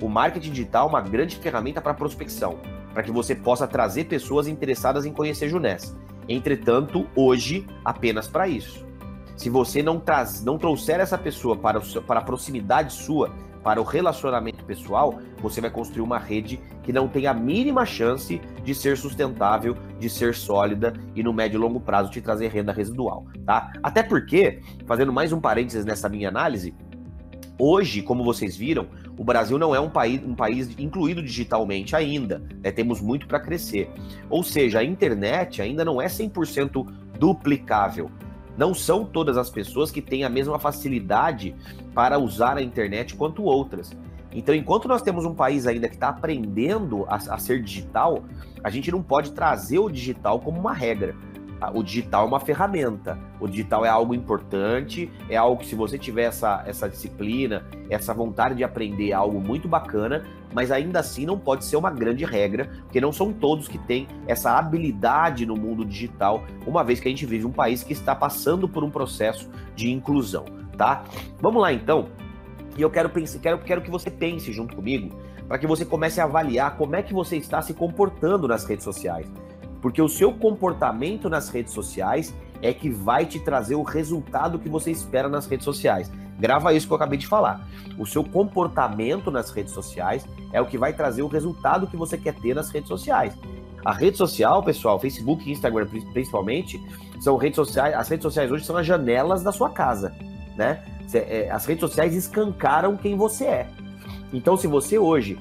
[0.00, 2.58] O marketing digital é uma grande ferramenta para prospecção,
[2.92, 5.96] para que você possa trazer pessoas interessadas em conhecer Junés.
[6.28, 8.84] Entretanto, hoje, apenas para isso.
[9.36, 13.30] Se você não, traz, não trouxer essa pessoa para, para a proximidade sua,
[13.66, 18.40] para o relacionamento pessoal, você vai construir uma rede que não tem a mínima chance
[18.62, 22.72] de ser sustentável, de ser sólida e no médio e longo prazo te trazer renda
[22.72, 23.72] residual, tá?
[23.82, 26.72] Até porque, fazendo mais um parênteses nessa minha análise,
[27.58, 28.86] hoje, como vocês viram,
[29.18, 32.70] o Brasil não é um país, um país incluído digitalmente ainda, né?
[32.70, 33.90] temos muito para crescer.
[34.30, 36.86] Ou seja, a internet ainda não é 100%
[37.18, 38.12] duplicável.
[38.56, 41.54] Não são todas as pessoas que têm a mesma facilidade
[41.94, 43.92] para usar a internet quanto outras.
[44.32, 48.24] Então, enquanto nós temos um país ainda que está aprendendo a, a, ser digital,
[48.62, 51.14] a gente não pode trazer o digital como uma regra.
[51.72, 55.98] O digital é uma ferramenta, o digital é algo importante, é algo que, se você
[55.98, 61.24] tiver essa, essa disciplina, essa vontade de aprender, é algo muito bacana, mas ainda assim
[61.24, 65.56] não pode ser uma grande regra, porque não são todos que têm essa habilidade no
[65.56, 68.90] mundo digital, uma vez que a gente vive um país que está passando por um
[68.90, 70.44] processo de inclusão,
[70.76, 71.04] tá?
[71.40, 72.08] Vamos lá então.
[72.76, 75.16] E eu quero, quero, quero que você pense junto comigo,
[75.48, 78.84] para que você comece a avaliar como é que você está se comportando nas redes
[78.84, 79.26] sociais.
[79.80, 84.68] Porque o seu comportamento nas redes sociais é que vai te trazer o resultado que
[84.68, 86.10] você espera nas redes sociais.
[86.38, 87.66] Grava isso que eu acabei de falar.
[87.98, 92.18] O seu comportamento nas redes sociais é o que vai trazer o resultado que você
[92.18, 93.36] quer ter nas redes sociais.
[93.84, 96.80] A rede social, pessoal, Facebook e Instagram principalmente,
[97.20, 97.94] são redes sociais.
[97.94, 100.12] As redes sociais hoje são as janelas da sua casa,
[100.56, 100.82] né?
[101.14, 103.68] É, as redes sociais escancaram quem você é.
[104.32, 105.38] Então, se você hoje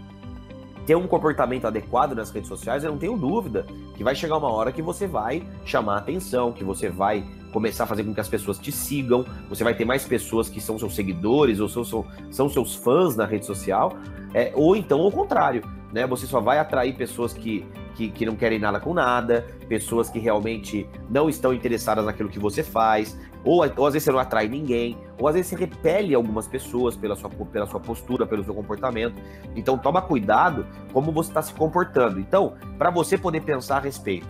[0.86, 4.52] ter um comportamento adequado nas redes sociais, eu não tenho dúvida que vai chegar uma
[4.52, 8.28] hora que você vai chamar atenção, que você vai começar a fazer com que as
[8.28, 12.06] pessoas te sigam, você vai ter mais pessoas que são seus seguidores ou são, são,
[12.30, 13.94] são seus fãs na rede social,
[14.34, 16.06] é, ou então o contrário, né?
[16.06, 20.20] Você só vai atrair pessoas que, que, que, não querem nada com nada, pessoas que
[20.20, 24.48] realmente não estão interessadas naquilo que você faz, ou, ou às vezes você não atrai
[24.48, 28.54] ninguém, ou às vezes você repele algumas pessoas pela sua, pela sua postura, pelo seu
[28.54, 29.22] comportamento.
[29.56, 32.20] Então toma cuidado como você está se comportando.
[32.20, 34.28] Então, para você poder pensar a respeito,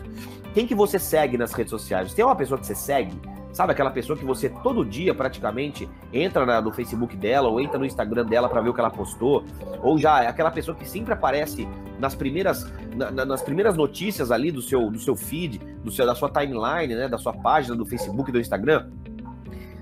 [0.53, 2.13] quem que você segue nas redes sociais?
[2.13, 3.13] Tem uma pessoa que você segue?
[3.55, 7.79] Sabe aquela pessoa que você todo dia praticamente entra na, no Facebook dela ou entra
[7.79, 9.45] no Instagram dela para ver o que ela postou?
[9.81, 11.65] Ou já é aquela pessoa que sempre aparece
[11.97, 16.13] nas primeiras, na, nas primeiras notícias ali do seu, do seu feed, do seu, da
[16.13, 18.89] sua timeline, né, da sua página do Facebook do Instagram?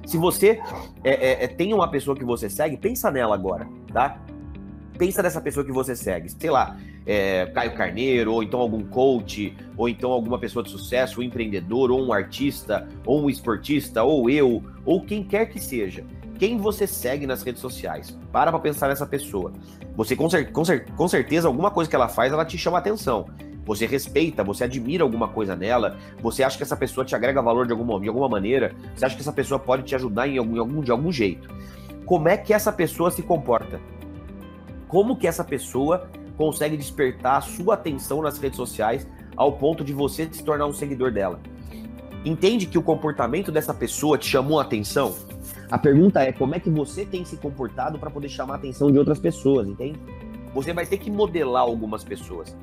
[0.05, 0.61] Se você
[1.03, 4.21] é, é, é, tem uma pessoa que você segue, pensa nela agora, tá?
[4.97, 6.29] Pensa nessa pessoa que você segue.
[6.29, 11.19] Sei lá, é, Caio Carneiro, ou então algum coach, ou então alguma pessoa de sucesso,
[11.19, 16.05] um empreendedor, ou um artista, ou um esportista, ou eu, ou quem quer que seja.
[16.37, 18.17] Quem você segue nas redes sociais?
[18.31, 19.53] Para pra pensar nessa pessoa.
[19.95, 22.77] Você, com, cer com, cer com certeza, alguma coisa que ela faz, ela te chama
[22.77, 23.27] atenção.
[23.65, 27.65] Você respeita, você admira alguma coisa nela, você acha que essa pessoa te agrega valor
[27.65, 30.55] de alguma, de alguma maneira, você acha que essa pessoa pode te ajudar em algum,
[30.55, 31.49] em algum, de algum jeito.
[32.05, 33.79] Como é que essa pessoa se comporta?
[34.87, 39.93] Como que essa pessoa consegue despertar a sua atenção nas redes sociais ao ponto de
[39.93, 41.39] você se tornar um seguidor dela?
[42.25, 45.15] Entende que o comportamento dessa pessoa te chamou a atenção?
[45.71, 48.91] A pergunta é como é que você tem se comportado para poder chamar a atenção
[48.91, 49.99] de outras pessoas, entende?
[50.53, 52.55] Você vai ter que modelar algumas pessoas.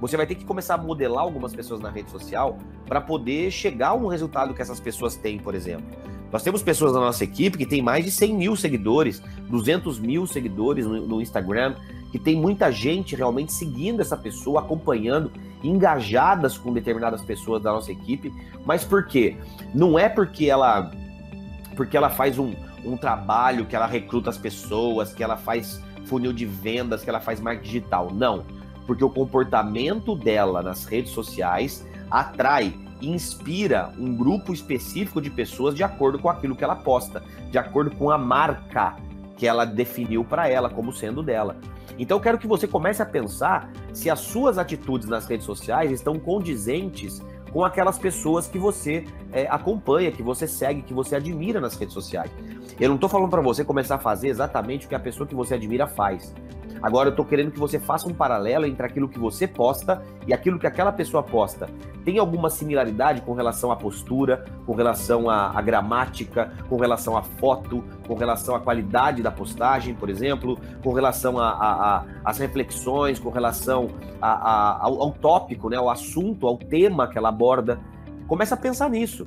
[0.00, 3.88] Você vai ter que começar a modelar algumas pessoas na rede social para poder chegar
[3.88, 5.86] a um resultado que essas pessoas têm, por exemplo.
[6.30, 10.26] Nós temos pessoas na nossa equipe que tem mais de 100 mil seguidores, 200 mil
[10.26, 11.74] seguidores no, no Instagram,
[12.12, 15.32] que tem muita gente realmente seguindo essa pessoa, acompanhando,
[15.64, 18.32] engajadas com determinadas pessoas da nossa equipe.
[18.64, 19.36] Mas por quê?
[19.74, 20.92] Não é porque ela,
[21.74, 26.32] porque ela faz um, um trabalho, que ela recruta as pessoas, que ela faz funil
[26.32, 28.10] de vendas, que ela faz marketing digital.
[28.12, 28.57] Não
[28.88, 35.74] porque o comportamento dela nas redes sociais atrai e inspira um grupo específico de pessoas
[35.74, 38.96] de acordo com aquilo que ela posta, de acordo com a marca
[39.36, 41.58] que ela definiu para ela como sendo dela.
[41.98, 45.92] Então eu quero que você comece a pensar se as suas atitudes nas redes sociais
[45.92, 47.22] estão condizentes
[47.52, 51.92] com aquelas pessoas que você é, acompanha, que você segue, que você admira nas redes
[51.92, 52.30] sociais.
[52.80, 55.34] Eu não estou falando para você começar a fazer exatamente o que a pessoa que
[55.34, 56.34] você admira faz.
[56.82, 60.32] Agora eu estou querendo que você faça um paralelo entre aquilo que você posta e
[60.32, 61.68] aquilo que aquela pessoa posta.
[62.04, 67.22] Tem alguma similaridade com relação à postura, com relação à, à gramática, com relação à
[67.22, 71.36] foto, com relação à qualidade da postagem, por exemplo, com relação
[72.24, 73.88] às reflexões, com relação
[74.20, 77.78] a, a, ao, ao tópico, né, ao assunto, ao tema que ela aborda.
[78.26, 79.26] Começa a pensar nisso.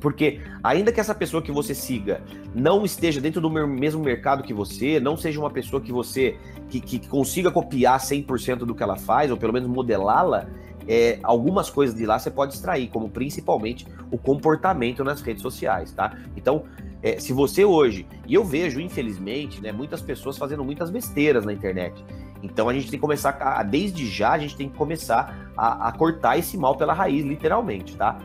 [0.00, 2.22] Porque ainda que essa pessoa que você siga
[2.54, 6.36] não esteja dentro do mesmo mercado que você, não seja uma pessoa que você
[6.68, 10.46] que, que consiga copiar 100% do que ela faz, ou pelo menos modelá-la,
[10.86, 15.92] é, algumas coisas de lá você pode extrair, como principalmente o comportamento nas redes sociais,
[15.92, 16.16] tá?
[16.36, 16.64] Então,
[17.02, 21.52] é, se você hoje, e eu vejo, infelizmente, né, muitas pessoas fazendo muitas besteiras na
[21.52, 22.04] internet.
[22.42, 25.88] Então a gente tem que começar, a, desde já, a gente tem que começar a,
[25.88, 28.18] a cortar esse mal pela raiz, literalmente, tá?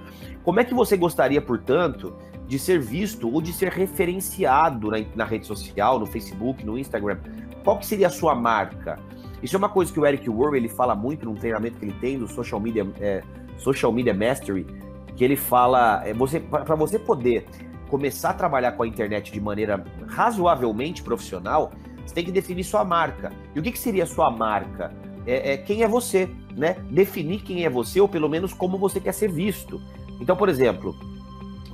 [0.43, 2.15] Como é que você gostaria, portanto,
[2.47, 7.17] de ser visto ou de ser referenciado na, na, rede social, no Facebook, no Instagram?
[7.63, 8.99] Qual que seria a sua marca?
[9.41, 11.95] Isso é uma coisa que o Eric Worre ele fala muito num treinamento que ele
[11.99, 13.21] tem do Social Media, é,
[13.57, 14.65] Social Media Mastery,
[15.15, 17.45] que ele fala, é, você para você poder
[17.89, 21.71] começar a trabalhar com a internet de maneira razoavelmente profissional,
[22.05, 23.31] você tem que definir sua marca.
[23.55, 24.91] E o que, que seria sua marca?
[25.25, 26.75] É, é, quem é você, né?
[26.89, 29.81] Definir quem é você, ou pelo menos como você quer ser visto.
[30.19, 30.95] Então, por exemplo,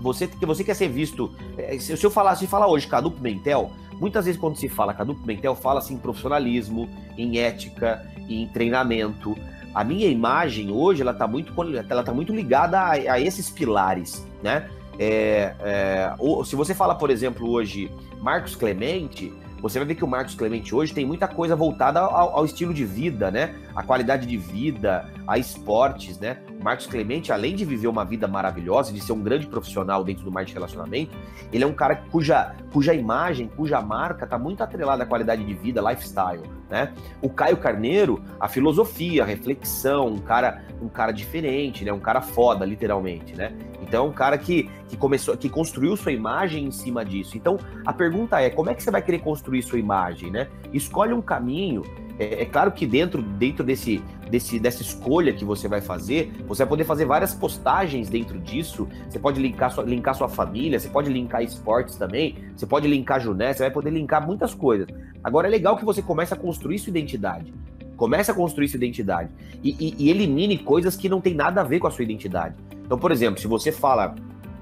[0.01, 1.31] você você quer ser visto.
[1.57, 5.15] É, se eu falar, se falar hoje Cadu Pimentel, muitas vezes quando se fala Cadu
[5.15, 9.35] Pimentel, fala-se em profissionalismo, em ética, em treinamento.
[9.73, 11.53] A minha imagem hoje ela está muito,
[11.89, 14.69] ela tá muito ligada a, a esses pilares, né?
[14.97, 20.03] É, é, ou, se você fala, por exemplo, hoje Marcos Clemente, você vai ver que
[20.03, 23.55] o Marcos Clemente hoje tem muita coisa voltada ao, ao, estilo de vida, né?
[23.79, 26.39] A qualidade de vida, a esportes, né?
[26.61, 30.29] Marcos Clemente, além de viver uma vida maravilhosa, de ser um grande profissional dentro do
[30.29, 31.17] marketing de relacionamento,
[31.53, 35.53] ele é um cara cuja, cuja imagem, cuja marca está muito atrelada à qualidade de
[35.53, 36.93] vida, lifestyle, né?
[37.21, 41.93] O Caio Carneiro, a filosofia, a reflexão, um cara, um cara diferente, né?
[41.93, 43.53] Um cara foda, literalmente, né?
[43.81, 47.37] Então, um cara que, que começou, que construiu sua imagem em cima disso.
[47.37, 50.49] Então, a pergunta é, como é que você vai querer construir sua imagem, né?
[50.73, 51.83] Escolhe um caminho.
[52.19, 56.63] É, é claro que dentro, dentro desse, desse, dessa escolha que você vai fazer, você
[56.63, 58.87] vai poder fazer várias postagens dentro disso.
[59.09, 63.21] Você pode linkar sua, linkar sua família, você pode linkar esportes também, você pode linkar
[63.21, 64.87] Juné, você vai poder linkar muitas coisas.
[65.23, 67.53] Agora é legal que você comece a construir sua identidade.
[67.95, 69.29] Comece a construir sua identidade.
[69.63, 72.55] E, e, e elimine coisas que não tem nada a ver com a sua identidade.
[72.85, 74.15] Então, por exemplo, se você fala,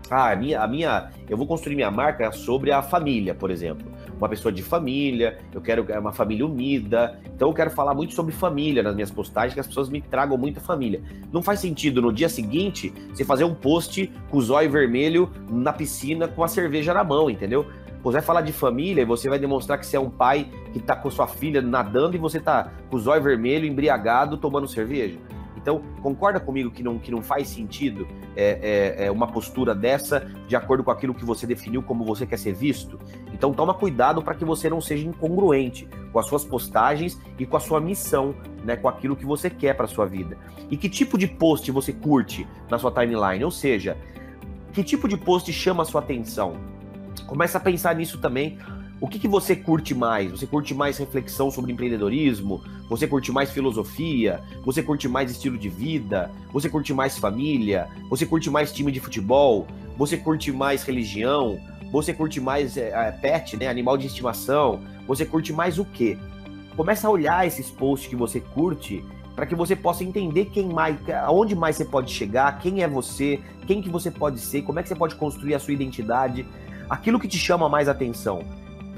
[0.09, 3.87] ah, a minha, a minha, eu vou construir minha marca sobre a família, por exemplo.
[4.17, 7.19] Uma pessoa de família, eu quero é uma família unida.
[7.36, 10.38] Então eu quero falar muito sobre família nas minhas postagens, que as pessoas me tragam
[10.38, 11.01] muita família.
[11.32, 15.71] Não faz sentido no dia seguinte você fazer um post com o zóio vermelho na
[15.71, 17.65] piscina com a cerveja na mão, entendeu?
[18.03, 20.80] Você vai falar de família e você vai demonstrar que você é um pai que
[20.80, 25.17] tá com sua filha nadando e você tá com o zóio vermelho, embriagado, tomando cerveja.
[25.57, 30.31] Então, concorda comigo que não, que não faz sentido é, é, é, uma postura dessa
[30.47, 32.99] de acordo com aquilo que você definiu como você quer ser visto?
[33.33, 37.57] Então, toma cuidado para que você não seja incongruente com as suas postagens e com
[37.57, 40.37] a sua missão, né, com aquilo que você quer para sua vida.
[40.69, 43.43] E que tipo de post você curte na sua timeline?
[43.43, 43.97] Ou seja,
[44.71, 46.55] que tipo de post chama a sua atenção?
[47.25, 48.57] Começa a pensar nisso também
[48.99, 50.31] o que, que você curte mais?
[50.31, 52.63] Você curte mais reflexão sobre empreendedorismo?
[52.89, 54.41] Você curte mais filosofia?
[54.65, 56.31] Você curte mais estilo de vida?
[56.51, 57.88] Você curte mais família?
[58.10, 59.67] Você curte mais time de futebol?
[59.97, 61.60] Você curte mais religião?
[61.91, 63.67] Você curte mais é, pet, né?
[63.67, 64.81] Animal de estimação?
[65.07, 66.17] Você curte mais o quê?
[66.75, 69.05] Começa a olhar esses posts que você curte
[69.36, 73.39] para que você possa entender quem mais, aonde mais você pode chegar, quem é você,
[73.67, 76.43] quem que você pode ser, como é que você pode construir a sua identidade,
[76.89, 78.43] aquilo que te chama mais atenção.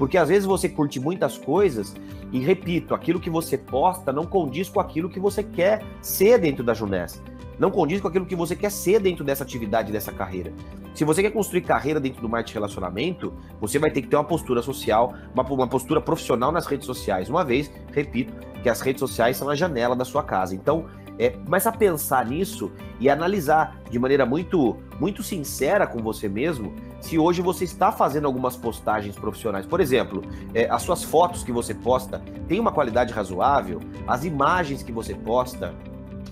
[0.00, 1.94] Porque às vezes você curte muitas coisas
[2.32, 6.64] e, repito, aquilo que você posta não condiz com aquilo que você quer ser dentro
[6.64, 7.22] da Junessa.
[7.58, 10.54] Não condiz com aquilo que você quer ser dentro dessa atividade, dessa carreira.
[10.94, 14.24] Se você quer construir carreira dentro do marketing relacionamento, você vai ter que ter uma
[14.24, 17.28] postura social, uma, uma postura profissional nas redes sociais.
[17.28, 18.32] Uma vez, repito,
[18.62, 20.54] que as redes sociais são a janela da sua casa.
[20.54, 20.86] Então,
[21.18, 26.74] é, começa a pensar nisso e analisar de maneira muito, muito sincera com você mesmo
[27.00, 29.66] se hoje você está fazendo algumas postagens profissionais.
[29.66, 30.22] Por exemplo,
[30.54, 35.14] é, as suas fotos que você posta têm uma qualidade razoável, as imagens que você
[35.14, 35.74] posta,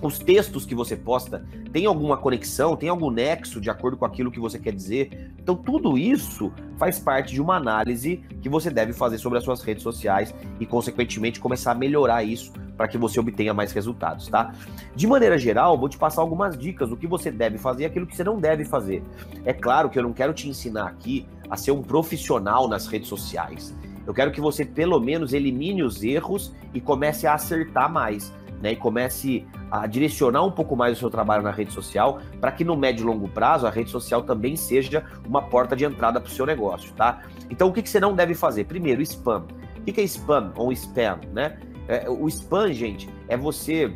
[0.01, 4.31] os textos que você posta tem alguma conexão, tem algum nexo de acordo com aquilo
[4.31, 5.33] que você quer dizer.
[5.37, 9.61] Então, tudo isso faz parte de uma análise que você deve fazer sobre as suas
[9.61, 14.53] redes sociais e, consequentemente, começar a melhorar isso para que você obtenha mais resultados, tá?
[14.95, 18.07] De maneira geral, vou te passar algumas dicas do que você deve fazer e aquilo
[18.07, 19.03] que você não deve fazer.
[19.43, 23.09] É claro que eu não quero te ensinar aqui a ser um profissional nas redes
[23.09, 23.75] sociais.
[24.07, 28.31] Eu quero que você, pelo menos, elimine os erros e comece a acertar mais.
[28.61, 32.51] Né, e comece a direcionar um pouco mais o seu trabalho na rede social, para
[32.51, 36.19] que no médio e longo prazo a rede social também seja uma porta de entrada
[36.19, 37.21] para o seu negócio, tá?
[37.49, 38.65] Então o que, que você não deve fazer?
[38.65, 39.45] Primeiro, spam.
[39.77, 41.57] O que, que é spam ou spam, né?
[41.89, 43.91] É, o spam, gente, é você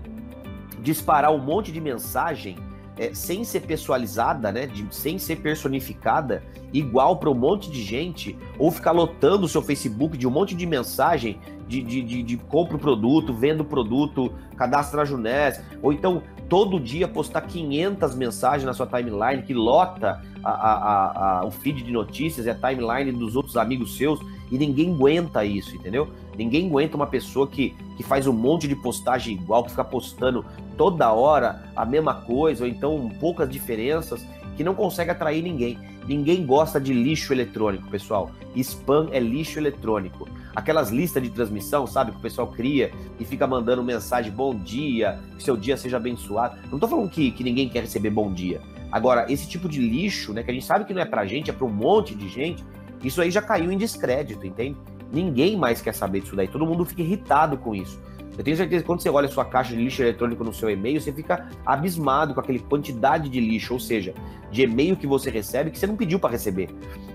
[0.81, 2.57] disparar um monte de mensagem
[2.97, 4.65] é, sem ser personalizada, né?
[4.65, 9.61] De, sem ser personificada, igual para um monte de gente, ou ficar lotando o seu
[9.61, 13.65] Facebook de um monte de mensagem de, de, de, de compra o produto, venda o
[13.65, 19.53] produto, cadastra na Junés, ou então todo dia postar 500 mensagens na sua timeline, que
[19.53, 24.19] lota a, a, a, o feed de notícias e a timeline dos outros amigos seus,
[24.51, 26.09] e ninguém aguenta isso, entendeu?
[26.37, 30.45] Ninguém aguenta uma pessoa que, que faz um monte de postagem igual, que fica postando
[30.77, 35.77] toda hora a mesma coisa, ou então poucas diferenças, que não consegue atrair ninguém.
[36.07, 38.31] Ninguém gosta de lixo eletrônico, pessoal.
[38.55, 40.27] Spam é lixo eletrônico.
[40.55, 45.19] Aquelas listas de transmissão, sabe, que o pessoal cria e fica mandando mensagem bom dia,
[45.37, 46.57] que seu dia seja abençoado.
[46.69, 48.61] Não tô falando que, que ninguém quer receber bom dia.
[48.91, 51.49] Agora, esse tipo de lixo, né, que a gente sabe que não é pra gente,
[51.49, 52.63] é pra um monte de gente,
[53.03, 54.77] isso aí já caiu em descrédito, entende?
[55.13, 56.47] Ninguém mais quer saber disso daí.
[56.47, 58.01] Todo mundo fica irritado com isso.
[58.35, 60.67] Eu tenho certeza que quando você olha a sua caixa de lixo eletrônico no seu
[60.67, 64.15] e-mail, você fica abismado com aquela quantidade de lixo, ou seja,
[64.51, 66.67] de e-mail que você recebe que você não pediu para receber.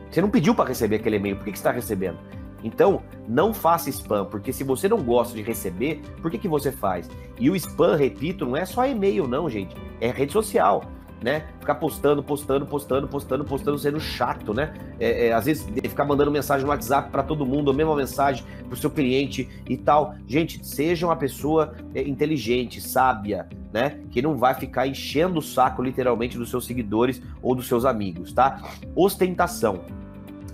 [0.09, 2.19] Você não pediu para receber aquele e-mail, por que, que você está recebendo?
[2.63, 6.71] Então, não faça spam, porque se você não gosta de receber, por que, que você
[6.71, 7.11] faz?
[7.39, 9.77] E o spam, repito, não é só e-mail, não, gente.
[10.01, 10.83] É rede social
[11.23, 11.47] né?
[11.59, 14.73] Ficar postando, postando, postando, postando, postando, sendo chato, né?
[15.01, 18.45] É, é, às vezes ficar mandando mensagem no WhatsApp para todo mundo, a mesma mensagem
[18.65, 20.15] para o seu cliente e tal.
[20.27, 24.01] Gente, seja uma pessoa é, inteligente, sábia, né?
[24.11, 28.33] Que não vai ficar enchendo o saco literalmente dos seus seguidores ou dos seus amigos,
[28.33, 28.63] tá?
[28.95, 29.81] Ostentação.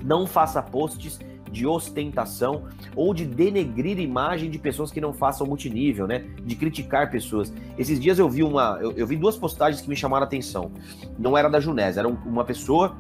[0.03, 1.19] Não faça posts
[1.55, 2.65] de ostentação
[2.97, 6.25] ou de denegrir imagem de pessoas que não façam multinível, né?
[6.43, 7.55] De criticar pessoas.
[7.79, 10.73] Esses dias eu vi uma, eu, eu vi duas postagens que me chamaram a atenção.
[11.17, 12.97] Não era da Junés, era uma pessoa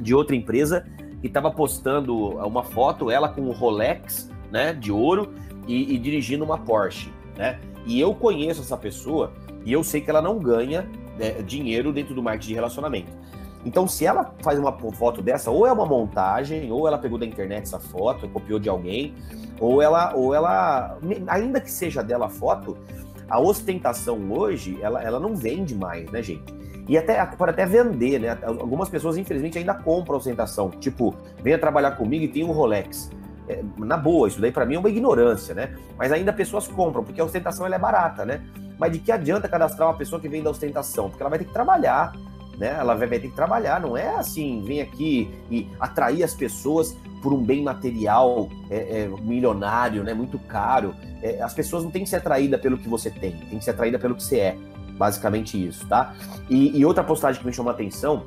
[0.00, 0.86] de outra empresa
[1.20, 5.34] que estava postando uma foto, ela com o Rolex, né, de ouro
[5.68, 7.60] e, e dirigindo uma Porsche, né?
[7.86, 9.32] E eu conheço essa pessoa
[9.64, 13.12] e eu sei que ela não ganha né, dinheiro dentro do marketing de relacionamento.
[13.64, 17.24] Então, se ela faz uma foto dessa, ou é uma montagem, ou ela pegou da
[17.24, 19.14] internet essa foto, copiou de alguém,
[19.60, 20.98] ou ela, ou ela,
[21.28, 22.76] ainda que seja dela a foto,
[23.28, 26.52] a ostentação hoje, ela, ela não vende mais, né, gente?
[26.88, 28.36] E até pode até vender, né?
[28.42, 30.68] Algumas pessoas, infelizmente, ainda compram ostentação.
[30.68, 33.08] Tipo, venha trabalhar comigo e tem um Rolex.
[33.48, 35.76] É, na boa, isso daí para mim é uma ignorância, né?
[35.96, 38.42] Mas ainda pessoas compram, porque a ostentação ela é barata, né?
[38.78, 41.08] Mas de que adianta cadastrar uma pessoa que vem da ostentação?
[41.08, 42.12] Porque ela vai ter que trabalhar,
[42.62, 42.76] né?
[42.78, 47.32] Ela vai, ter que trabalhar, não é assim, vem aqui e atrair as pessoas por
[47.32, 50.14] um bem material é, é, milionário, né?
[50.14, 50.94] Muito caro.
[51.20, 53.72] É, as pessoas não têm que ser atraídas pelo que você tem, tem que ser
[53.72, 54.58] atraída pelo que você é.
[54.96, 56.14] Basicamente isso, tá?
[56.48, 58.26] E, e outra postagem que me chamou a atenção,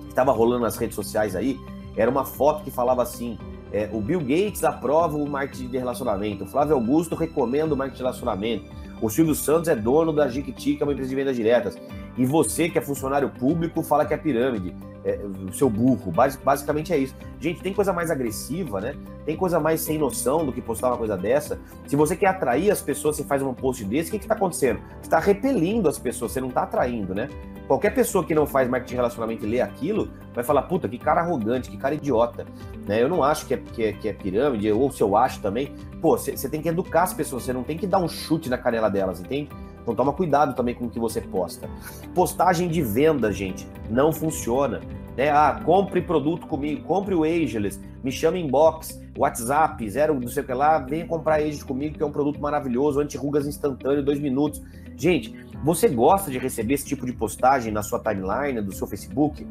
[0.00, 1.60] que estava rolando nas redes sociais aí,
[1.94, 3.36] era uma foto que falava assim:
[3.70, 7.98] é, o Bill Gates aprova o marketing de relacionamento, o Flávio Augusto recomenda o marketing
[7.98, 8.64] de relacionamento,
[9.02, 11.76] o Silvio Santos é dono da Jiquiti, que é uma empresa de vendas diretas.
[12.16, 14.74] E você, que é funcionário público, fala que é pirâmide.
[15.04, 16.10] É, o seu burro.
[16.10, 17.14] basicamente é isso.
[17.38, 18.94] Gente, tem coisa mais agressiva, né?
[19.26, 21.58] Tem coisa mais sem noção do que postar uma coisa dessa.
[21.86, 24.80] Se você quer atrair as pessoas, você faz um post desse, o que está acontecendo?
[25.00, 27.28] Você está repelindo as pessoas, você não está atraindo, né?
[27.66, 31.22] Qualquer pessoa que não faz marketing relacionamento e lê aquilo, vai falar, puta, que cara
[31.22, 32.46] arrogante, que cara idiota.
[32.86, 33.02] Né?
[33.02, 35.72] Eu não acho que é, que é, que é pirâmide, ou se eu acho também,
[36.00, 38.58] pô, você tem que educar as pessoas, você não tem que dar um chute na
[38.58, 39.48] canela delas, entende?
[39.84, 41.68] Então toma cuidado também com o que você posta.
[42.14, 44.80] Postagem de venda, gente, não funciona.
[45.14, 45.30] Né?
[45.30, 50.46] Ah, compre produto comigo, compre o Ageless, me chame inbox, WhatsApp, zero, não sei o
[50.46, 54.62] que lá, venha comprar Ageless comigo, que é um produto maravilhoso, anti-rugas instantâneo, dois minutos.
[54.96, 59.46] Gente, você gosta de receber esse tipo de postagem na sua timeline, do seu Facebook?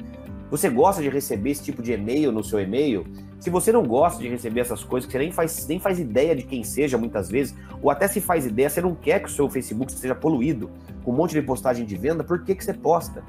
[0.49, 3.05] Você gosta de receber esse tipo de e-mail no seu e-mail?
[3.43, 6.33] Se você não gosta de receber essas coisas, que você nem faz, nem faz ideia
[6.33, 9.29] de quem seja muitas vezes, ou até se faz ideia, você não quer que o
[9.29, 10.71] seu Facebook seja poluído
[11.03, 13.21] com um monte de postagem de venda, por que, que você posta?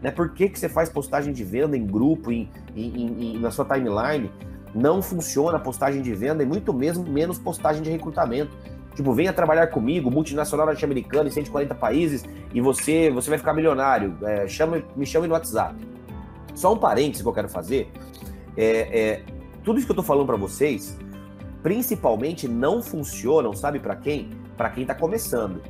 [0.00, 0.10] Né?
[0.10, 3.66] Por que, que você faz postagem de venda em grupo, em, em, em, na sua
[3.66, 4.30] timeline?
[4.74, 8.56] Não funciona postagem de venda e muito mesmo menos postagem de recrutamento.
[8.94, 14.16] Tipo, venha trabalhar comigo, multinacional norte-americana em 140 países, e você você vai ficar milionário.
[14.22, 15.76] É, chama, me chame no WhatsApp.
[16.54, 17.92] Só um parênteses que eu quero fazer.
[18.56, 20.98] É, é tudo isso que eu tô falando para vocês,
[21.62, 24.30] principalmente não funcionam, sabe para quem?
[24.56, 25.62] Para quem tá começando.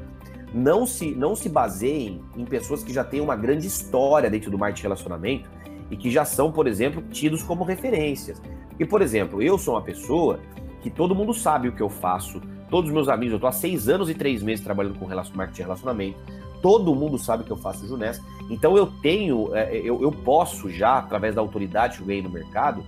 [0.54, 4.58] Não se, não se baseiem em pessoas que já têm uma grande história dentro do
[4.58, 5.50] marketing de relacionamento
[5.90, 8.40] e que já são, por exemplo, tidos como referências.
[8.78, 10.40] E, por exemplo, eu sou uma pessoa
[10.82, 13.52] que todo mundo sabe o que eu faço, todos os meus amigos, eu tô há
[13.52, 16.18] seis anos e três meses trabalhando com marketing de relacionamento,
[16.60, 20.98] todo mundo sabe que eu faço Junés, então eu tenho, é, eu, eu posso já,
[20.98, 22.84] através da autoridade que eu ganhei no mercado,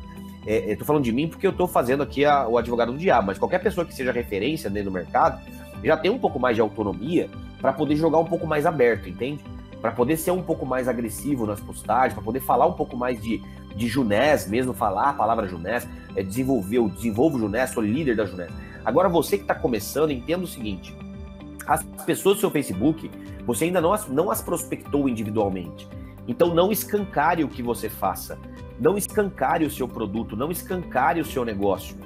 [0.47, 2.99] é, eu tô falando de mim porque eu tô fazendo aqui a, o advogado do
[2.99, 5.41] diabo, mas qualquer pessoa que seja referência dentro do mercado
[5.83, 7.29] já tem um pouco mais de autonomia
[7.61, 9.43] para poder jogar um pouco mais aberto, entende?
[9.81, 13.21] Para poder ser um pouco mais agressivo nas postagens, para poder falar um pouco mais
[13.21, 13.43] de,
[13.75, 15.87] de Junés mesmo, falar a palavra Junés,
[16.17, 18.51] é, desenvolver, eu desenvolvo Junés, sou líder da Junés.
[18.85, 20.95] Agora você que está começando, entenda o seguinte:
[21.67, 23.11] As pessoas do seu Facebook,
[23.47, 25.89] você ainda não as, não as prospectou individualmente.
[26.27, 28.39] Então não escancare o que você faça.
[28.79, 31.97] Não escancare o seu produto, não escancare o seu negócio.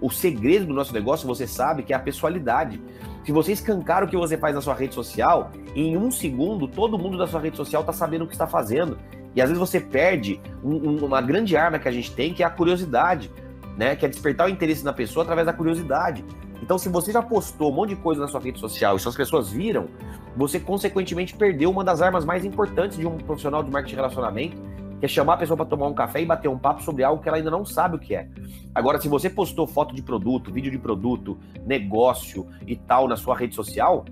[0.00, 2.80] O segredo do nosso negócio, você sabe, que é a pessoalidade.
[3.24, 6.98] Se você escancar o que você faz na sua rede social, em um segundo, todo
[6.98, 8.98] mundo da sua rede social está sabendo o que está fazendo.
[9.34, 12.42] E às vezes você perde um, um, uma grande arma que a gente tem, que
[12.42, 13.30] é a curiosidade,
[13.76, 13.96] né?
[13.96, 16.24] Que é despertar o interesse na pessoa através da curiosidade.
[16.62, 19.16] Então, se você já postou um monte de coisa na sua rede social e suas
[19.16, 19.88] pessoas viram,
[20.36, 24.56] você consequentemente perdeu uma das armas mais importantes de um profissional de marketing relacionamento,
[24.98, 27.22] que é chamar a pessoa para tomar um café e bater um papo sobre algo
[27.22, 28.28] que ela ainda não sabe o que é.
[28.74, 33.36] Agora, se você postou foto de produto, vídeo de produto, negócio e tal na sua
[33.36, 34.04] rede social,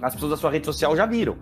[0.00, 1.36] as pessoas da sua rede social já viram.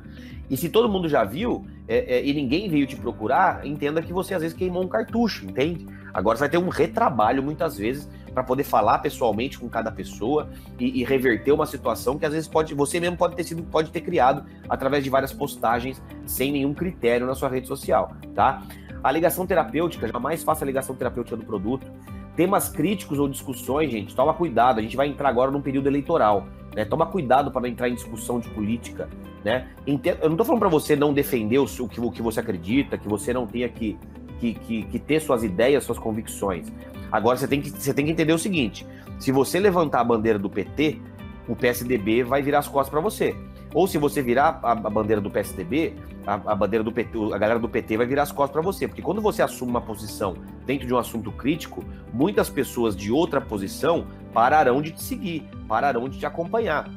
[0.49, 4.13] E se todo mundo já viu é, é, e ninguém veio te procurar, entenda que
[4.13, 5.87] você às vezes queimou um cartucho, entende?
[6.15, 10.51] Agora você vai ter um retrabalho muitas vezes para poder falar pessoalmente com cada pessoa
[10.79, 13.91] e, e, reverter uma situação que às vezes pode você mesmo pode ter sido pode
[13.91, 18.63] ter criado através de várias postagens sem nenhum critério na sua rede social, tá?
[19.03, 21.87] A ligação terapêutica, jamais faça a ligação terapêutica do produto.
[22.35, 24.79] Temas críticos ou discussões, gente, toma cuidado.
[24.79, 26.47] A gente vai entrar agora num período eleitoral.
[26.75, 26.85] Né?
[26.85, 29.09] Toma cuidado para não entrar em discussão de política.
[29.45, 29.69] Né?
[29.87, 29.95] Eu
[30.25, 33.69] não estou falando para você não defender o que, você acredita, que você não tenha
[33.69, 33.99] que,
[34.39, 36.71] que, que, que ter suas ideias, suas convicções.
[37.11, 38.87] Agora você tem, que, você tem que entender o seguinte:
[39.19, 41.01] se você levantar a bandeira do PT,
[41.49, 43.35] o PSDB vai virar as costas para você.
[43.77, 45.97] Ou se você virar a, a bandeira do PSDB,
[46.27, 48.89] a, a, bandeira do PT, a galera do PT vai virar as costas para você.
[48.89, 53.39] Porque quando você assume uma posição dentro de um assunto crítico, muitas pessoas de outra
[53.39, 56.89] posição pararão de te seguir, pararão de te acompanhar.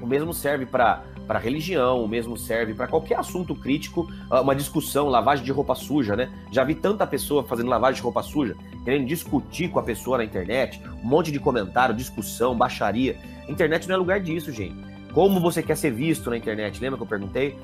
[0.00, 4.54] O mesmo serve para para religião, o mesmo serve para qualquer assunto crítico, ah, uma
[4.54, 6.30] discussão, lavagem de roupa suja, né?
[6.50, 8.54] Já vi tanta pessoa fazendo lavagem de roupa suja,
[8.84, 13.16] querendo discutir com a pessoa na internet, um monte de comentário, discussão, baixaria.
[13.48, 14.93] Internet não é lugar disso, gente.
[15.14, 16.80] Como você quer ser visto na internet?
[16.80, 17.56] Lembra que eu perguntei?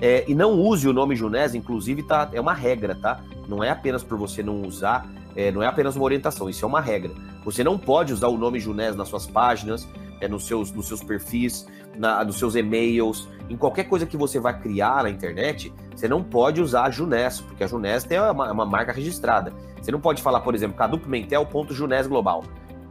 [0.00, 3.20] É, e não use o nome Junés, inclusive, tá, é uma regra, tá?
[3.48, 6.68] Não é apenas por você não usar, é, não é apenas uma orientação, isso é
[6.68, 7.12] uma regra.
[7.44, 9.88] Você não pode usar o nome Junés nas suas páginas,
[10.20, 14.40] é, nos, seus, nos seus perfis, na, nos seus e-mails, em qualquer coisa que você
[14.40, 18.52] vai criar na internet, você não pode usar a Junés, porque a Junés é uma,
[18.52, 19.52] uma marca registrada.
[19.80, 22.44] Você não pode falar, por exemplo, cadupimentel.junés global.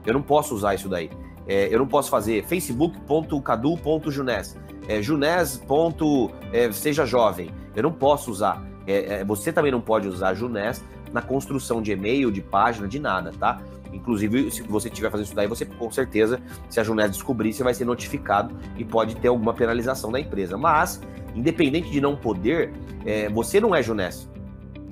[0.05, 1.09] Eu não posso usar isso daí.
[1.47, 7.51] É, eu não posso fazer facebook.cadu.junés, é, junés.seja é, jovem.
[7.75, 8.65] Eu não posso usar.
[8.85, 10.83] É, é, você também não pode usar junés
[11.13, 13.61] na construção de e-mail, de página, de nada, tá?
[13.93, 16.39] Inclusive, se você estiver fazendo isso daí, você com certeza,
[16.69, 20.57] se a Junés descobrir, você vai ser notificado e pode ter alguma penalização da empresa.
[20.57, 21.01] Mas,
[21.33, 22.73] independente de não poder,
[23.05, 24.29] é, você não é Junés.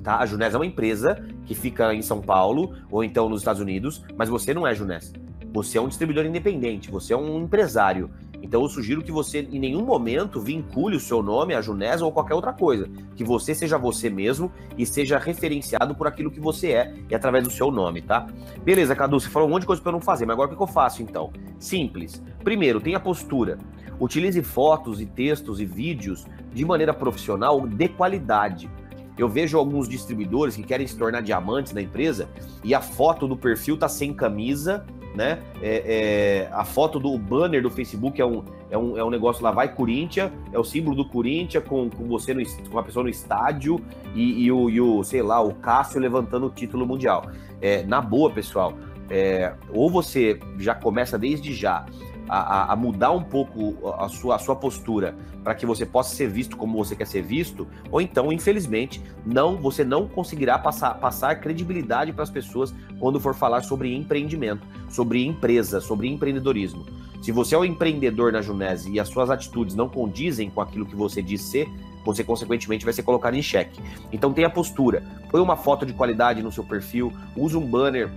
[0.02, 0.18] Tá?
[0.18, 4.04] A Junés é uma empresa que fica em São Paulo ou então nos Estados Unidos,
[4.16, 5.12] mas você não é Junés.
[5.56, 8.10] Você é um distribuidor independente, você é um empresário.
[8.42, 12.12] Então eu sugiro que você em nenhum momento vincule o seu nome a Junés ou
[12.12, 12.90] qualquer outra coisa.
[13.14, 17.42] Que você seja você mesmo e seja referenciado por aquilo que você é e através
[17.42, 18.26] do seu nome, tá?
[18.62, 20.54] Beleza, Cadu, você falou um monte de coisa para eu não fazer, mas agora o
[20.54, 21.32] que eu faço então?
[21.58, 22.22] Simples.
[22.44, 23.56] Primeiro, tenha postura.
[23.98, 28.68] Utilize fotos e textos e vídeos de maneira profissional de qualidade.
[29.16, 32.28] Eu vejo alguns distribuidores que querem se tornar diamantes na empresa
[32.62, 34.84] e a foto do perfil tá sem camisa
[35.16, 35.40] né?
[35.62, 39.42] É, é, a foto do banner do Facebook é um, é um, é um negócio
[39.42, 43.02] lá, vai Corinthians, é o símbolo do Corinthians com, com você, no, com a pessoa
[43.02, 43.80] no estádio
[44.14, 47.30] e, e, o, e o, sei lá, o Cássio levantando o título mundial.
[47.60, 48.74] É, na boa, pessoal,
[49.08, 51.86] é, ou você já começa desde já
[52.28, 56.28] a, a, mudar um pouco a sua, a sua postura para que você possa ser
[56.28, 61.40] visto como você quer ser visto, ou então, infelizmente, não você não conseguirá passar, passar
[61.40, 66.84] credibilidade para as pessoas quando for falar sobre empreendimento, sobre empresa, sobre empreendedorismo.
[67.22, 70.86] Se você é um empreendedor na Junese e as suas atitudes não condizem com aquilo
[70.86, 71.68] que você diz ser,
[72.04, 73.80] você consequentemente vai ser colocado em xeque.
[74.12, 78.10] Então tenha postura, põe uma foto de qualidade no seu perfil, use um banner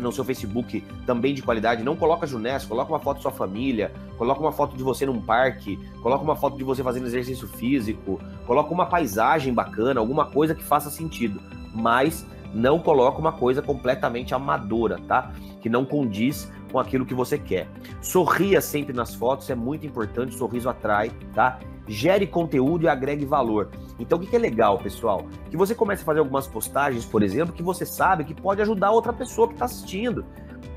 [0.00, 3.92] no seu Facebook também de qualidade, não coloca Junés, coloca uma foto da sua família,
[4.16, 8.20] coloca uma foto de você num parque, coloca uma foto de você fazendo exercício físico,
[8.46, 11.40] coloca uma paisagem bacana, alguma coisa que faça sentido,
[11.74, 15.32] mas não coloca uma coisa completamente amadora, tá?
[15.60, 17.68] Que não condiz com aquilo que você quer.
[18.00, 21.58] Sorria sempre nas fotos, é muito importante, sorriso atrai, tá?
[21.86, 23.70] Gere conteúdo e agregue valor.
[23.98, 25.26] Então, o que é legal, pessoal?
[25.50, 28.90] Que você comece a fazer algumas postagens, por exemplo, que você sabe que pode ajudar
[28.90, 30.24] outra pessoa que está assistindo.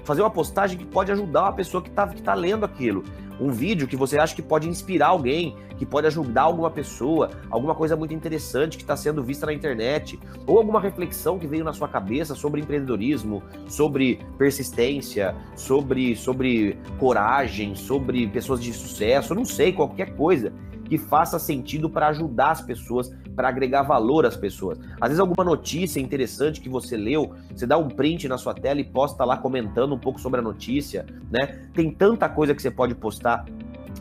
[0.03, 3.03] Fazer uma postagem que pode ajudar uma pessoa que está que tá lendo aquilo.
[3.39, 7.75] um vídeo que você acha que pode inspirar alguém, que pode ajudar alguma pessoa, alguma
[7.75, 11.71] coisa muito interessante que está sendo vista na internet, ou alguma reflexão que veio na
[11.71, 19.71] sua cabeça sobre empreendedorismo, sobre persistência, sobre, sobre coragem, sobre pessoas de sucesso, não sei,
[19.71, 20.51] qualquer coisa
[20.87, 24.79] que faça sentido para ajudar as pessoas, para agregar valor às pessoas.
[24.99, 28.79] Às vezes alguma notícia interessante que você leu, você dá um print na sua tela
[28.79, 31.67] e posta lá comentando um pouco sobre a notícia, né?
[31.73, 33.45] Tem tanta coisa que você pode postar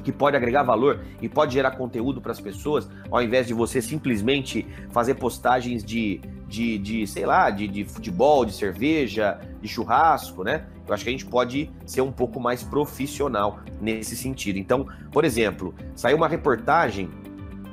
[0.05, 3.83] que pode agregar valor e pode gerar conteúdo para as pessoas, ao invés de você
[3.83, 10.45] simplesmente fazer postagens de, de, de sei lá, de, de futebol, de cerveja, de churrasco,
[10.45, 10.67] né?
[10.87, 14.59] Eu acho que a gente pode ser um pouco mais profissional nesse sentido.
[14.59, 17.11] Então, por exemplo, saiu uma reportagem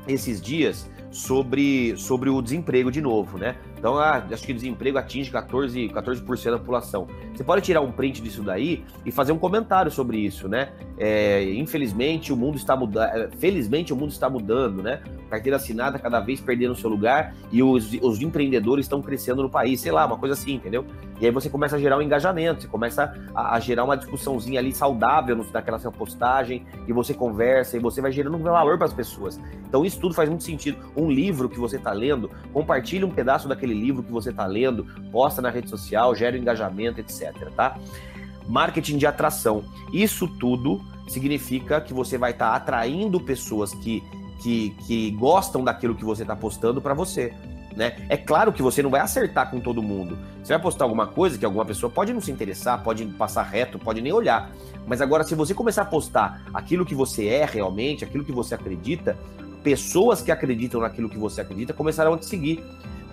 [0.07, 3.55] esses dias sobre, sobre o desemprego de novo, né?
[3.84, 7.06] Então, ah, acho que o desemprego atinge 14%, 14 da população.
[7.36, 10.70] Você pode tirar um print disso daí e fazer um comentário sobre isso, né?
[10.98, 13.10] É, infelizmente, o mundo está mudando.
[13.10, 15.02] É, felizmente, o mundo está mudando, né?
[15.30, 19.82] Carteira assinada cada vez perdendo seu lugar e os, os empreendedores estão crescendo no país,
[19.82, 20.86] sei lá, uma coisa assim, entendeu?
[21.20, 24.60] E aí você começa a gerar um engajamento, você começa a, a gerar uma discussãozinha
[24.60, 28.88] ali saudável naquela sua postagem, e você conversa, e você vai gerando um valor para
[28.88, 29.40] as pessoas.
[29.68, 30.78] Então, isso tudo faz muito sentido.
[30.96, 34.45] Um livro que você está lendo, compartilhe um pedaço daquele aquele livro que você está
[34.45, 37.34] lendo, posta na rede social, gera engajamento, etc.
[37.55, 37.78] Tá?
[38.47, 39.63] Marketing de atração.
[39.91, 44.03] Isso tudo significa que você vai estar tá atraindo pessoas que,
[44.41, 47.34] que, que gostam daquilo que você está postando para você.
[47.76, 48.05] Né?
[48.07, 50.17] É claro que você não vai acertar com todo mundo.
[50.43, 53.80] Você vai postar alguma coisa que alguma pessoa pode não se interessar, pode passar reto,
[53.80, 54.51] pode nem olhar.
[54.86, 58.53] Mas agora, se você começar a postar aquilo que você é realmente, aquilo que você
[58.53, 59.17] acredita,
[59.63, 62.63] pessoas que acreditam naquilo que você acredita começarão a te seguir.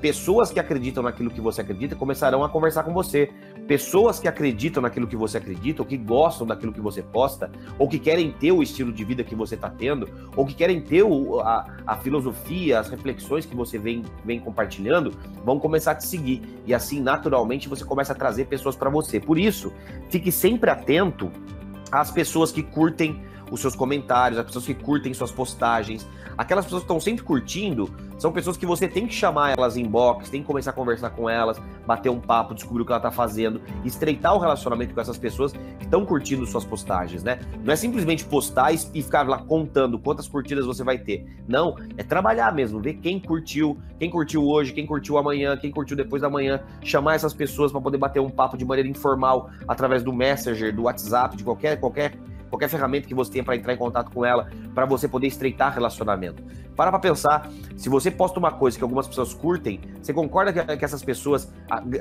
[0.00, 3.30] Pessoas que acreditam naquilo que você acredita começarão a conversar com você.
[3.68, 7.86] Pessoas que acreditam naquilo que você acredita, ou que gostam daquilo que você posta, ou
[7.86, 11.02] que querem ter o estilo de vida que você está tendo, ou que querem ter
[11.02, 15.12] o, a, a, filosofia, as reflexões que você vem, vem compartilhando,
[15.44, 16.42] vão começar a te seguir.
[16.66, 19.20] E assim, naturalmente, você começa a trazer pessoas para você.
[19.20, 19.70] Por isso,
[20.08, 21.30] fique sempre atento
[21.92, 23.20] às pessoas que curtem
[23.50, 26.06] os seus comentários, as pessoas que curtem suas postagens,
[26.36, 29.84] aquelas pessoas que estão sempre curtindo, são pessoas que você tem que chamar elas em
[29.84, 33.00] box, tem que começar a conversar com elas, bater um papo, descobrir o que ela
[33.00, 37.40] tá fazendo, estreitar o relacionamento com essas pessoas que estão curtindo suas postagens, né?
[37.64, 41.26] Não é simplesmente postar e ficar lá contando quantas curtidas você vai ter.
[41.48, 45.96] Não, é trabalhar mesmo, ver quem curtiu, quem curtiu hoje, quem curtiu amanhã, quem curtiu
[45.96, 50.02] depois da manhã, chamar essas pessoas para poder bater um papo de maneira informal através
[50.02, 52.12] do Messenger, do WhatsApp, de qualquer qualquer
[52.50, 55.72] qualquer ferramenta que você tenha para entrar em contato com ela, para você poder estreitar
[55.72, 56.42] relacionamento.
[56.76, 60.76] Para para pensar, se você posta uma coisa que algumas pessoas curtem, você concorda que,
[60.76, 61.50] que essas pessoas,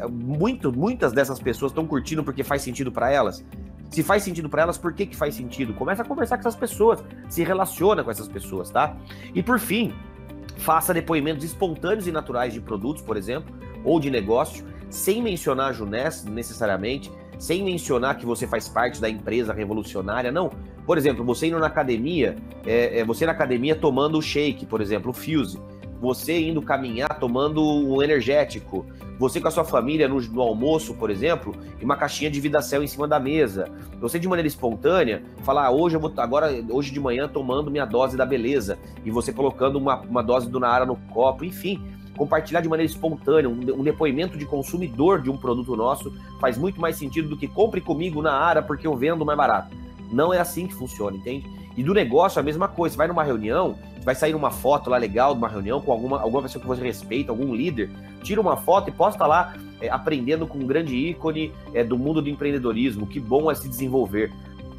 [0.10, 3.45] muito, muitas dessas pessoas estão curtindo porque faz sentido para elas?
[3.89, 5.74] Se faz sentido para elas, por que, que faz sentido?
[5.74, 8.95] Começa a conversar com essas pessoas, se relaciona com essas pessoas, tá?
[9.34, 9.93] E por fim,
[10.58, 15.74] faça depoimentos espontâneos e naturais de produtos, por exemplo, ou de negócio, sem mencionar a
[15.74, 20.52] Junés necessariamente, sem mencionar que você faz parte da empresa revolucionária, não.
[20.86, 22.36] Por exemplo, você indo na academia,
[22.66, 25.58] é, é, você na academia tomando o shake, por exemplo, o Fuse.
[26.02, 28.86] Você indo caminhar tomando um energético.
[29.18, 32.62] Você com a sua família no, no almoço, por exemplo, e uma caixinha de vida
[32.62, 33.70] céu em cima da mesa.
[34.00, 37.86] Você de maneira espontânea falar, ah, hoje eu vou agora hoje de manhã tomando minha
[37.86, 42.60] dose da beleza e você colocando uma, uma dose do Naara no copo, enfim compartilhar
[42.60, 47.30] de maneira espontânea, um, depoimento de consumidor de um produto nosso faz muito mais sentido
[47.30, 49.74] do que compre comigo na área porque eu vendo mais barato.
[50.12, 51.50] Não é assim que funciona, entende?
[51.78, 52.94] E do negócio a mesma coisa.
[52.94, 56.20] Você vai numa reunião, vai sair uma foto lá legal de uma reunião com alguma,
[56.20, 57.90] alguma pessoa que você respeita, algum líder,
[58.22, 62.22] tira uma foto e posta lá é, aprendendo com um grande ícone é, do mundo
[62.22, 63.08] do empreendedorismo.
[63.08, 64.30] Que bom é se desenvolver.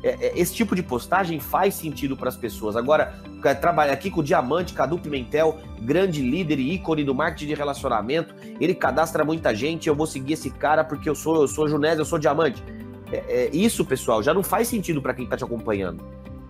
[0.02, 2.76] É, é, esse tipo de postagem faz sentido para as pessoas.
[2.76, 3.14] Agora,
[3.60, 8.34] trabalhar aqui com o Diamante, Cadu Pimentel, grande líder e ícone do marketing de relacionamento,
[8.58, 11.98] ele cadastra muita gente, eu vou seguir esse cara porque eu sou, eu sou Junés,
[11.98, 12.62] eu sou Diamante.
[13.12, 16.02] É, é, isso, pessoal, já não faz sentido para quem está te acompanhando.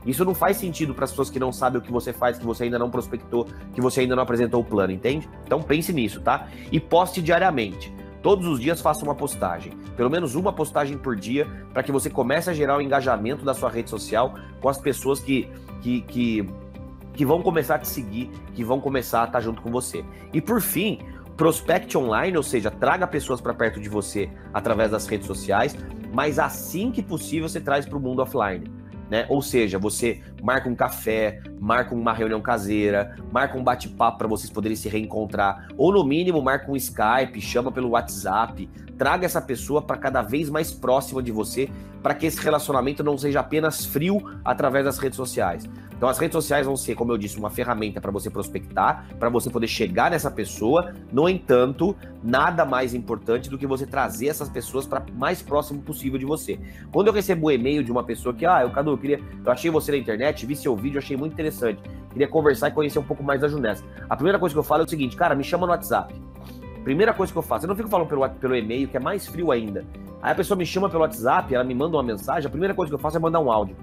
[0.06, 2.46] Isso não faz sentido para as pessoas que não sabem o que você faz, que
[2.46, 5.28] você ainda não prospectou, que você ainda não apresentou o plano, entende?
[5.44, 6.48] Então pense nisso, tá?
[6.72, 7.92] E poste diariamente.
[8.22, 12.10] Todos os dias faça uma postagem, pelo menos uma postagem por dia, para que você
[12.10, 15.48] comece a gerar o engajamento da sua rede social com as pessoas que,
[15.80, 16.46] que, que,
[17.14, 20.04] que vão começar a te seguir, que vão começar a estar junto com você.
[20.34, 20.98] E por fim,
[21.36, 25.74] prospect online, ou seja, traga pessoas para perto de você através das redes sociais,
[26.12, 29.26] mas assim que possível você traz para o mundo offline né?
[29.28, 34.50] Ou seja, você marca um café, marca uma reunião caseira, marca um bate-papo para vocês
[34.50, 38.68] poderem se reencontrar, ou no mínimo marca um Skype, chama pelo WhatsApp,
[38.98, 41.70] traga essa pessoa para cada vez mais próxima de você,
[42.02, 45.68] para que esse relacionamento não seja apenas frio através das redes sociais.
[46.00, 49.28] Então as redes sociais vão ser, como eu disse, uma ferramenta para você prospectar, para
[49.28, 50.94] você poder chegar nessa pessoa.
[51.12, 56.18] No entanto, nada mais importante do que você trazer essas pessoas para mais próximo possível
[56.18, 56.58] de você.
[56.90, 59.52] Quando eu recebo um e-mail de uma pessoa que, ah, eu Cadu, eu queria, eu
[59.52, 63.04] achei você na internet, vi seu vídeo, achei muito interessante, queria conversar e conhecer um
[63.04, 63.84] pouco mais da Junessa.
[64.08, 66.14] A primeira coisa que eu falo é o seguinte, cara, me chama no WhatsApp.
[66.84, 69.26] Primeira coisa que eu faço, eu não fico falando pelo, pelo e-mail, que é mais
[69.26, 69.84] frio ainda.
[70.22, 72.90] Aí a pessoa me chama pelo WhatsApp, ela me manda uma mensagem, a primeira coisa
[72.90, 73.76] que eu faço é mandar um áudio,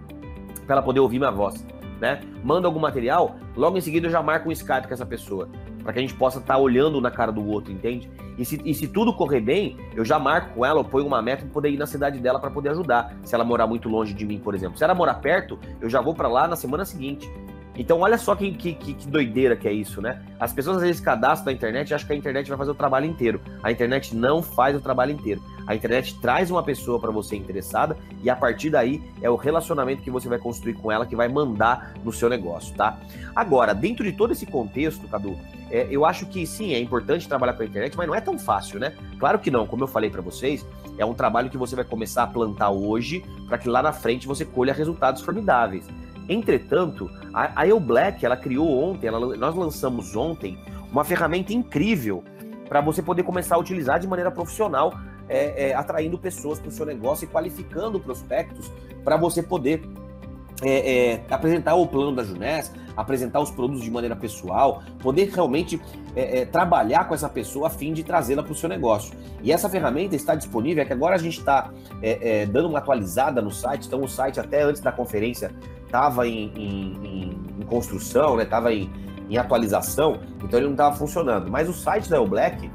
[0.66, 1.66] para ela poder ouvir minha voz
[2.00, 2.22] né?
[2.44, 5.50] Manda algum material, logo em seguida eu já marco um Skype com essa pessoa,
[5.88, 8.12] para que a gente possa estar tá olhando na cara do outro, entende?
[8.38, 11.22] E se, e se tudo correr bem, eu já marco com ela, eu ponho uma
[11.22, 13.16] meta para poder ir na cidade dela para poder ajudar.
[13.24, 14.78] Se ela morar muito longe de mim, por exemplo.
[14.78, 17.32] Se ela morar perto, eu já vou para lá na semana seguinte.
[17.78, 20.22] Então, olha só que, que, que, doideira que é isso, né?
[20.38, 22.76] As pessoas às vezes cadastram na internet e acham que a internet vai fazer o
[22.76, 23.40] trabalho inteiro.
[23.64, 25.42] A internet não faz o trabalho inteiro.
[25.66, 30.02] A internet traz uma pessoa para você interessada e a partir daí é o relacionamento
[30.02, 33.00] que você vai construir com ela que vai mandar no seu negócio, tá?
[33.36, 35.38] Agora, dentro de todo esse contexto, Cadu,
[35.70, 38.38] é, eu acho que sim, é importante trabalhar com a internet, mas não é tão
[38.38, 38.94] fácil, né?
[39.20, 40.66] Claro que não, como eu falei para vocês,
[40.98, 44.28] é um trabalho que você vai começar a plantar hoje para que lá na frente
[44.28, 45.86] você colha resultados formidáveis.
[46.30, 50.58] Entretanto, a, a Black ela criou ontem, ela, nós lançamos ontem
[50.92, 52.24] uma ferramenta incrível
[52.68, 54.94] para você poder começar a utilizar de maneira profissional,
[55.30, 58.72] é, é, atraindo pessoas para o seu negócio e qualificando prospectos
[59.04, 59.82] para você poder
[60.64, 65.80] é, é, apresentar o plano da Junés, apresentar os produtos de maneira pessoal, poder realmente
[66.16, 69.16] é, é, trabalhar com essa pessoa a fim de trazê-la para o seu negócio.
[69.44, 71.70] E essa ferramenta está disponível, é que agora a gente está
[72.02, 75.52] é, é, dando uma atualizada no site, então o site até antes da conferência
[75.86, 78.92] estava em, em, em, construção, estava né, em,
[79.30, 81.52] em atualização, então ele não estava funcionando.
[81.52, 82.70] Mas o site da El Black,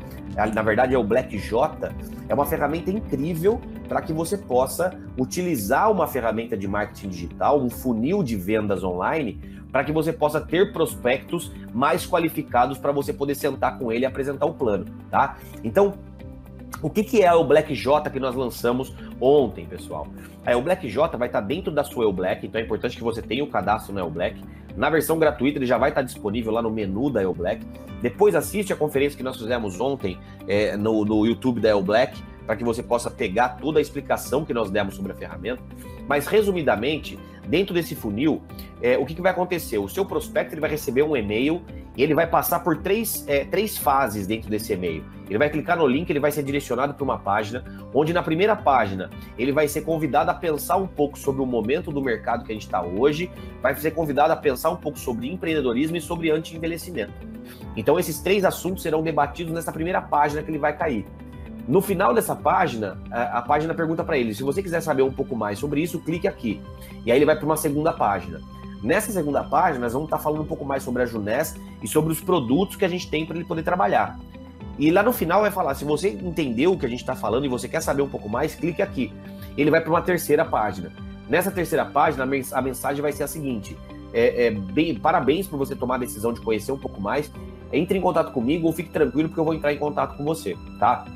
[0.54, 1.92] na verdade é o Black J,
[2.28, 7.68] é uma ferramenta incrível para que você possa utilizar uma ferramenta de marketing digital, um
[7.68, 9.38] funil de vendas online,
[9.72, 14.06] para que você possa ter prospectos mais qualificados para você poder sentar com ele e
[14.06, 15.38] apresentar o plano, tá?
[15.64, 15.94] Então,
[16.82, 20.06] o que, que é o Black J que nós lançamos ontem, pessoal?
[20.44, 23.02] É, o Black J vai estar dentro da sua El Black, então é importante que
[23.02, 24.42] você tenha o cadastro no El Black.
[24.76, 27.64] Na versão gratuita, ele já vai estar disponível lá no menu da El Black.
[28.00, 30.18] Depois assiste a conferência que nós fizemos ontem
[30.48, 34.44] é, no, no YouTube da El Black, para que você possa pegar toda a explicação
[34.44, 35.62] que nós demos sobre a ferramenta.
[36.06, 38.42] Mas, resumidamente, dentro desse funil,
[38.80, 39.78] é, o que, que, vai acontecer?
[39.78, 41.62] O seu prospecto ele vai receber um e-mail
[41.96, 45.04] e ele vai passar por três, é, três fases dentro desse e-mail.
[45.28, 47.64] Ele vai clicar no link, ele vai ser direcionado para uma página,
[47.94, 51.90] onde na primeira página ele vai ser convidado a pensar um pouco sobre o momento
[51.90, 53.30] do mercado que a gente está hoje,
[53.62, 57.12] vai ser convidado a pensar um pouco sobre empreendedorismo e sobre anti-envelhecimento.
[57.76, 61.06] Então, esses três assuntos serão debatidos nessa primeira página que ele vai cair.
[61.66, 65.12] No final dessa página, a, a página pergunta para ele: se você quiser saber um
[65.12, 66.60] pouco mais sobre isso, clique aqui.
[67.04, 68.40] E aí ele vai para uma segunda página.
[68.82, 71.86] Nessa segunda página, nós vamos estar tá falando um pouco mais sobre a Junés e
[71.86, 74.18] sobre os produtos que a gente tem para ele poder trabalhar.
[74.78, 77.44] E lá no final vai falar: se você entendeu o que a gente está falando
[77.44, 79.12] e você quer saber um pouco mais, clique aqui.
[79.56, 80.90] Ele vai para uma terceira página.
[81.28, 83.76] Nessa terceira página, a mensagem vai ser a seguinte:
[84.12, 87.30] é, é, bem, parabéns por você tomar a decisão de conhecer um pouco mais.
[87.72, 90.56] Entre em contato comigo ou fique tranquilo, porque eu vou entrar em contato com você,
[90.78, 91.06] tá?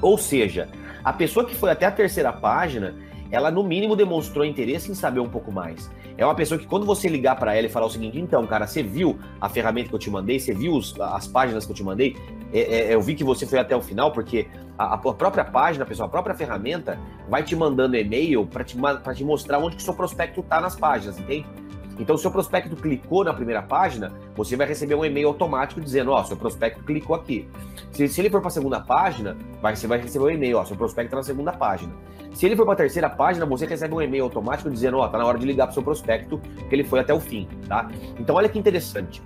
[0.00, 0.68] Ou seja,
[1.04, 2.94] a pessoa que foi até a terceira página,
[3.30, 5.90] ela no mínimo demonstrou interesse em saber um pouco mais.
[6.18, 8.66] É uma pessoa que quando você ligar para ela e falar o seguinte, então, cara,
[8.66, 11.76] você viu a ferramenta que eu te mandei, você viu os, as páginas que eu
[11.76, 12.16] te mandei,
[12.52, 14.46] é, é, eu vi que você foi até o final, porque
[14.78, 18.76] a, a própria página, pessoal, a própria ferramenta vai te mandando e-mail para te,
[19.14, 21.46] te mostrar onde que seu prospecto está nas páginas, entende?
[21.98, 26.10] Então, se o prospecto clicou na primeira página, você vai receber um e-mail automático dizendo:
[26.10, 27.48] Ó, oh, seu prospecto clicou aqui.
[27.92, 30.64] Se, se ele for para a segunda página, vai, você vai receber um e-mail: Ó,
[30.64, 31.92] seu prospecto está na segunda página.
[32.34, 35.08] Se ele for para a terceira página, você recebe um e-mail automático dizendo: Ó, oh,
[35.08, 36.38] tá na hora de ligar para o seu prospecto,
[36.68, 37.88] que ele foi até o fim, tá?
[38.18, 39.22] Então, olha que interessante.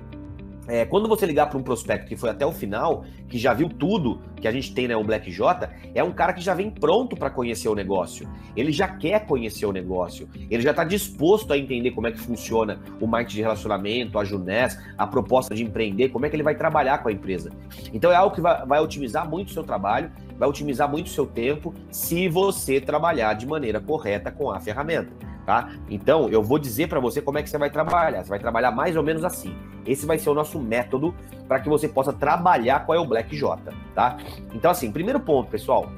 [0.70, 3.68] É, quando você ligar para um prospecto que foi até o final, que já viu
[3.68, 6.70] tudo que a gente tem né, o Black J, é um cara que já vem
[6.70, 8.28] pronto para conhecer o negócio.
[8.56, 10.28] Ele já quer conhecer o negócio.
[10.48, 14.24] Ele já está disposto a entender como é que funciona o marketing de relacionamento, a
[14.24, 17.50] Junés, a proposta de empreender, como é que ele vai trabalhar com a empresa.
[17.92, 21.10] Então é algo que vai, vai otimizar muito o seu trabalho, vai otimizar muito o
[21.10, 25.72] seu tempo se você trabalhar de maneira correta com a ferramenta tá?
[25.88, 28.22] Então, eu vou dizer para você como é que você vai trabalhar.
[28.22, 29.52] Você vai trabalhar mais ou menos assim.
[29.84, 31.12] Esse vai ser o nosso método
[31.48, 33.60] para que você possa trabalhar com a Black J,
[33.92, 34.16] tá?
[34.54, 35.90] Então, assim, primeiro ponto, pessoal,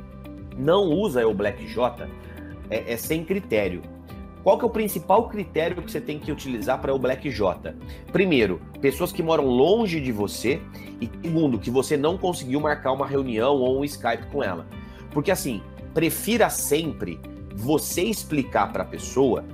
[0.56, 2.08] não usa a Black J
[2.70, 3.82] é, é sem critério.
[4.42, 7.74] Qual que é o principal critério que você tem que utilizar para o Black J?
[8.12, 10.60] Primeiro, pessoas que moram longe de você.
[11.00, 14.66] E segundo, que você não conseguiu marcar uma reunião ou um Skype com ela.
[15.10, 15.62] Porque assim,
[15.94, 17.20] prefira sempre
[17.54, 19.44] você explicar para a pessoa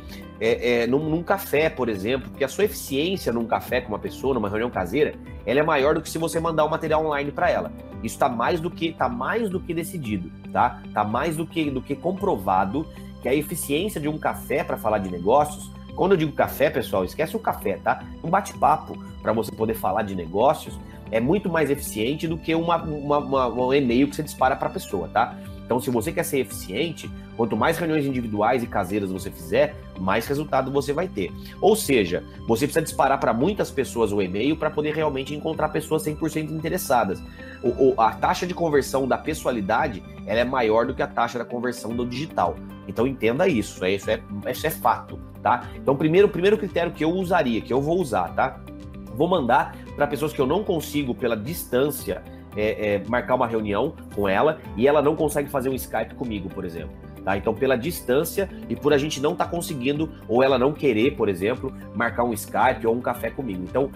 [0.41, 3.99] é, é, num, num, café, por exemplo, porque a sua eficiência num café com uma
[3.99, 5.15] pessoa, numa reunião caseira,
[5.45, 7.73] ela é maior do que se você mandar o material online para ela.
[8.05, 10.81] Isso está mais do que tá mais do que decidido, tá?
[10.95, 12.87] Tá mais do que do que comprovado
[13.23, 17.05] que a eficiência de um café para falar de negócios, quando eu digo café, pessoal,
[17.05, 18.05] esquece o café, tá?
[18.23, 20.79] Um bate-papo para você poder falar de negócios
[21.11, 24.69] é muito mais eficiente do que uma, uma, uma um e-mail que você dispara para
[24.69, 25.37] a pessoa, tá?
[25.69, 30.27] Então, se você quer ser eficiente, quanto mais reuniões individuais e caseiras você fizer, mais
[30.27, 31.31] resultado você vai ter.
[31.61, 36.03] Ou seja, você precisa disparar para muitas pessoas o e-mail para poder realmente encontrar pessoas
[36.07, 37.23] 100% interessadas.
[37.63, 41.39] O, o, a taxa de conversão da pessoalidade ela é maior do que a taxa
[41.39, 42.57] da conversão do digital.
[42.87, 45.69] Então entenda isso, é, isso, é, isso é fato, tá?
[45.75, 48.59] Então, primeiro, primeiro critério que eu usaria, que eu vou usar, tá?
[49.15, 52.23] Vou mandar para pessoas que eu não consigo pela distância
[52.59, 56.49] é, é, marcar uma reunião com ela e ela não consegue fazer um Skype comigo,
[56.49, 56.91] por exemplo.
[57.25, 57.37] Tá?
[57.37, 61.15] Então, pela distância e por a gente não estar tá conseguindo, ou ela não querer,
[61.15, 63.63] por exemplo, marcar um Skype ou um café comigo.
[63.63, 63.91] Então,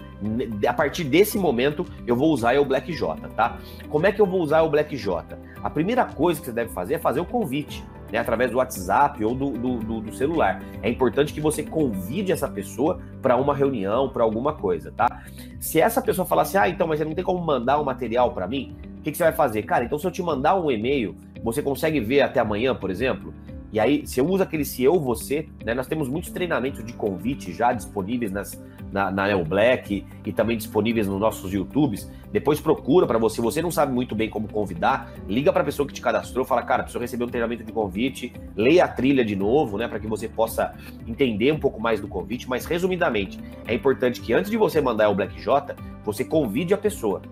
[0.65, 3.57] a partir desse momento, eu vou usar o Black J, tá?
[3.89, 5.37] Como é que eu vou usar o Black J?
[5.61, 7.83] A primeira coisa que você deve fazer é fazer o convite
[8.13, 10.61] né, através do WhatsApp ou do, do, do, do celular.
[10.83, 15.23] É importante que você convide essa pessoa para uma reunião, para alguma coisa, tá?
[15.59, 18.31] Se essa pessoa falar assim, ah, então, mas você não tem como mandar um material
[18.31, 19.63] para mim, o que, que você vai fazer?
[19.63, 23.33] Cara, então se eu te mandar um e-mail, você consegue ver até amanhã, por exemplo?
[23.73, 25.73] E aí, você usa aquele se eu, você, né?
[25.73, 30.55] Nós temos muitos treinamentos de convite já disponíveis nas, na, na Neo Black e também
[30.55, 32.07] disponíveis nos nossos YouTubes.
[32.31, 33.41] Depois procura para você.
[33.41, 36.61] Você não sabe muito bem como convidar, liga para a pessoa que te cadastrou, fala,
[36.61, 40.05] cara, preciso receber um treinamento de convite, leia a trilha de novo, né, para que
[40.05, 40.75] você possa
[41.07, 42.47] entender um pouco mais do convite.
[42.47, 46.77] Mas resumidamente, é importante que antes de você mandar o Black J, você convide a
[46.77, 47.23] pessoa.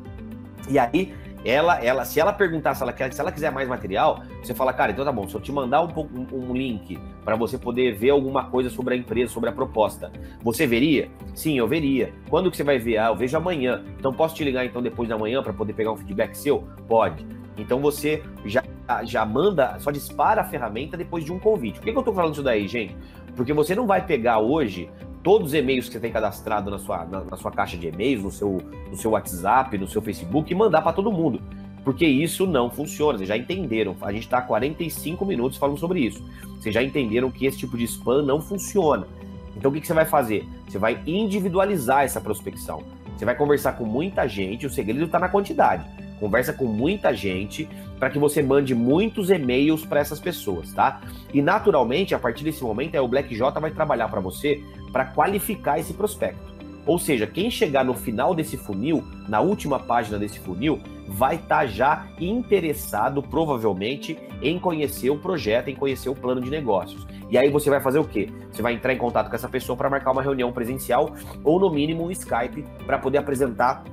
[0.67, 1.13] E aí
[1.43, 4.71] ela, ela, se ela perguntar se ela, quer, se ela quiser mais material, você fala,
[4.73, 7.95] cara, então tá bom, se eu te mandar um, um, um link para você poder
[7.95, 10.11] ver alguma coisa sobre a empresa, sobre a proposta,
[10.41, 11.09] você veria?
[11.33, 12.13] Sim, eu veria.
[12.29, 12.97] Quando que você vai ver?
[12.97, 13.83] Ah, eu vejo amanhã.
[13.97, 16.63] Então posso te ligar então depois da manhã para poder pegar um feedback seu?
[16.87, 17.25] Pode.
[17.57, 18.63] Então você já,
[19.03, 21.79] já manda, só dispara a ferramenta depois de um convite.
[21.79, 22.95] Por que, que eu tô falando isso daí, gente?
[23.35, 24.89] Porque você não vai pegar hoje
[25.23, 28.23] todos os e-mails que você tem cadastrado na sua, na, na sua caixa de e-mails,
[28.23, 28.57] no seu,
[28.89, 31.41] no seu WhatsApp, no seu Facebook e mandar para todo mundo.
[31.83, 33.95] Porque isso não funciona, vocês já entenderam.
[34.01, 36.23] A gente está há 45 minutos falando sobre isso.
[36.59, 39.07] Vocês já entenderam que esse tipo de spam não funciona.
[39.55, 40.47] Então o que, que você vai fazer?
[40.67, 42.83] Você vai individualizar essa prospecção.
[43.17, 45.85] Você vai conversar com muita gente, o segredo está na quantidade.
[46.21, 47.67] Conversa com muita gente
[47.97, 51.01] para que você mande muitos e-mails para essas pessoas, tá?
[51.33, 55.05] E naturalmente, a partir desse momento, é o Black J vai trabalhar para você para
[55.05, 56.51] qualificar esse prospecto.
[56.85, 61.61] Ou seja, quem chegar no final desse funil, na última página desse funil, vai estar
[61.61, 67.07] tá já interessado, provavelmente, em conhecer o projeto, em conhecer o plano de negócios.
[67.31, 68.29] E aí você vai fazer o quê?
[68.51, 71.71] Você vai entrar em contato com essa pessoa para marcar uma reunião presencial ou, no
[71.71, 73.83] mínimo, um Skype para poder apresentar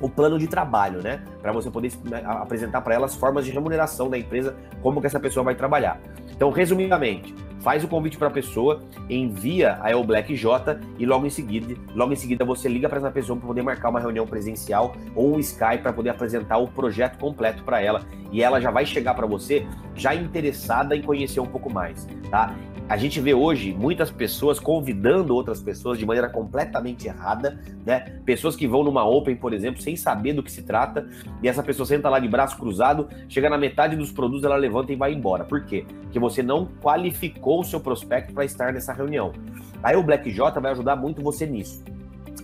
[0.00, 1.22] o plano de trabalho, né?
[1.40, 5.06] Para você poder né, apresentar para ela as formas de remuneração da empresa, como que
[5.06, 6.00] essa pessoa vai trabalhar.
[6.30, 11.26] Então, resumidamente, faz o convite para a pessoa, envia a El Black J e logo
[11.26, 14.26] em seguida, logo em seguida você liga para essa pessoa para poder marcar uma reunião
[14.26, 18.70] presencial ou um Skype para poder apresentar o projeto completo para ela e ela já
[18.70, 22.54] vai chegar para você já interessada em conhecer um pouco mais, tá?
[22.88, 28.20] A gente vê hoje muitas pessoas convidando outras pessoas de maneira completamente errada, né?
[28.24, 31.08] Pessoas que vão numa Open, por exemplo, sem saber do que se trata,
[31.42, 34.92] e essa pessoa senta lá de braço cruzado, chega na metade dos produtos, ela levanta
[34.92, 35.44] e vai embora.
[35.44, 35.84] Por quê?
[36.02, 39.32] Porque você não qualificou o seu prospecto para estar nessa reunião.
[39.82, 41.82] Aí o Black J vai ajudar muito você nisso.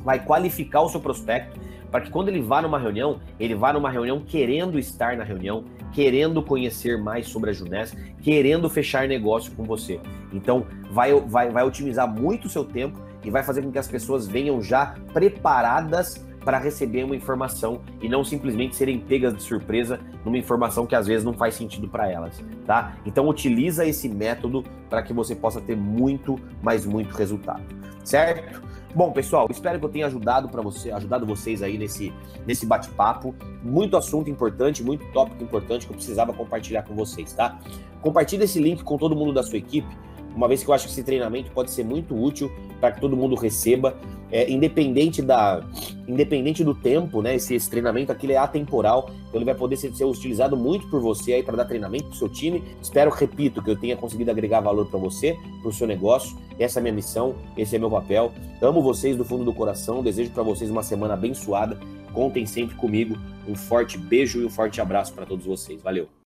[0.00, 3.90] Vai qualificar o seu prospecto para que quando ele vá numa reunião, ele vá numa
[3.90, 9.64] reunião querendo estar na reunião, querendo conhecer mais sobre a Junés, querendo fechar negócio com
[9.64, 10.00] você.
[10.32, 13.88] Então, vai, vai, vai otimizar muito o seu tempo e vai fazer com que as
[13.88, 20.00] pessoas venham já preparadas para receber uma informação e não simplesmente serem pegas de surpresa
[20.24, 22.96] numa informação que às vezes não faz sentido para elas, tá?
[23.06, 27.62] Então utiliza esse método para que você possa ter muito, mas muito resultado,
[28.04, 28.71] certo?
[28.94, 32.12] Bom, pessoal, espero que eu tenha ajudado para você, ajudado vocês aí nesse,
[32.46, 33.34] nesse bate-papo.
[33.62, 37.58] Muito assunto importante, muito tópico importante que eu precisava compartilhar com vocês, tá?
[38.02, 39.88] Compartilhe esse link com todo mundo da sua equipe
[40.34, 43.16] uma vez que eu acho que esse treinamento pode ser muito útil para que todo
[43.16, 43.96] mundo receba,
[44.30, 45.62] é, independente da,
[46.08, 47.36] independente do tempo, né?
[47.36, 51.00] Esse, esse treinamento aqui é atemporal, então ele vai poder ser, ser utilizado muito por
[51.00, 52.62] você aí para dar treinamento para o seu time.
[52.80, 56.36] Espero, repito, que eu tenha conseguido agregar valor para você, para o seu negócio.
[56.58, 58.32] Essa é a minha missão, esse é meu papel.
[58.60, 61.78] Amo vocês do fundo do coração, desejo para vocês uma semana abençoada.
[62.12, 63.16] Contem sempre comigo.
[63.48, 65.82] Um forte beijo e um forte abraço para todos vocês.
[65.82, 66.21] Valeu.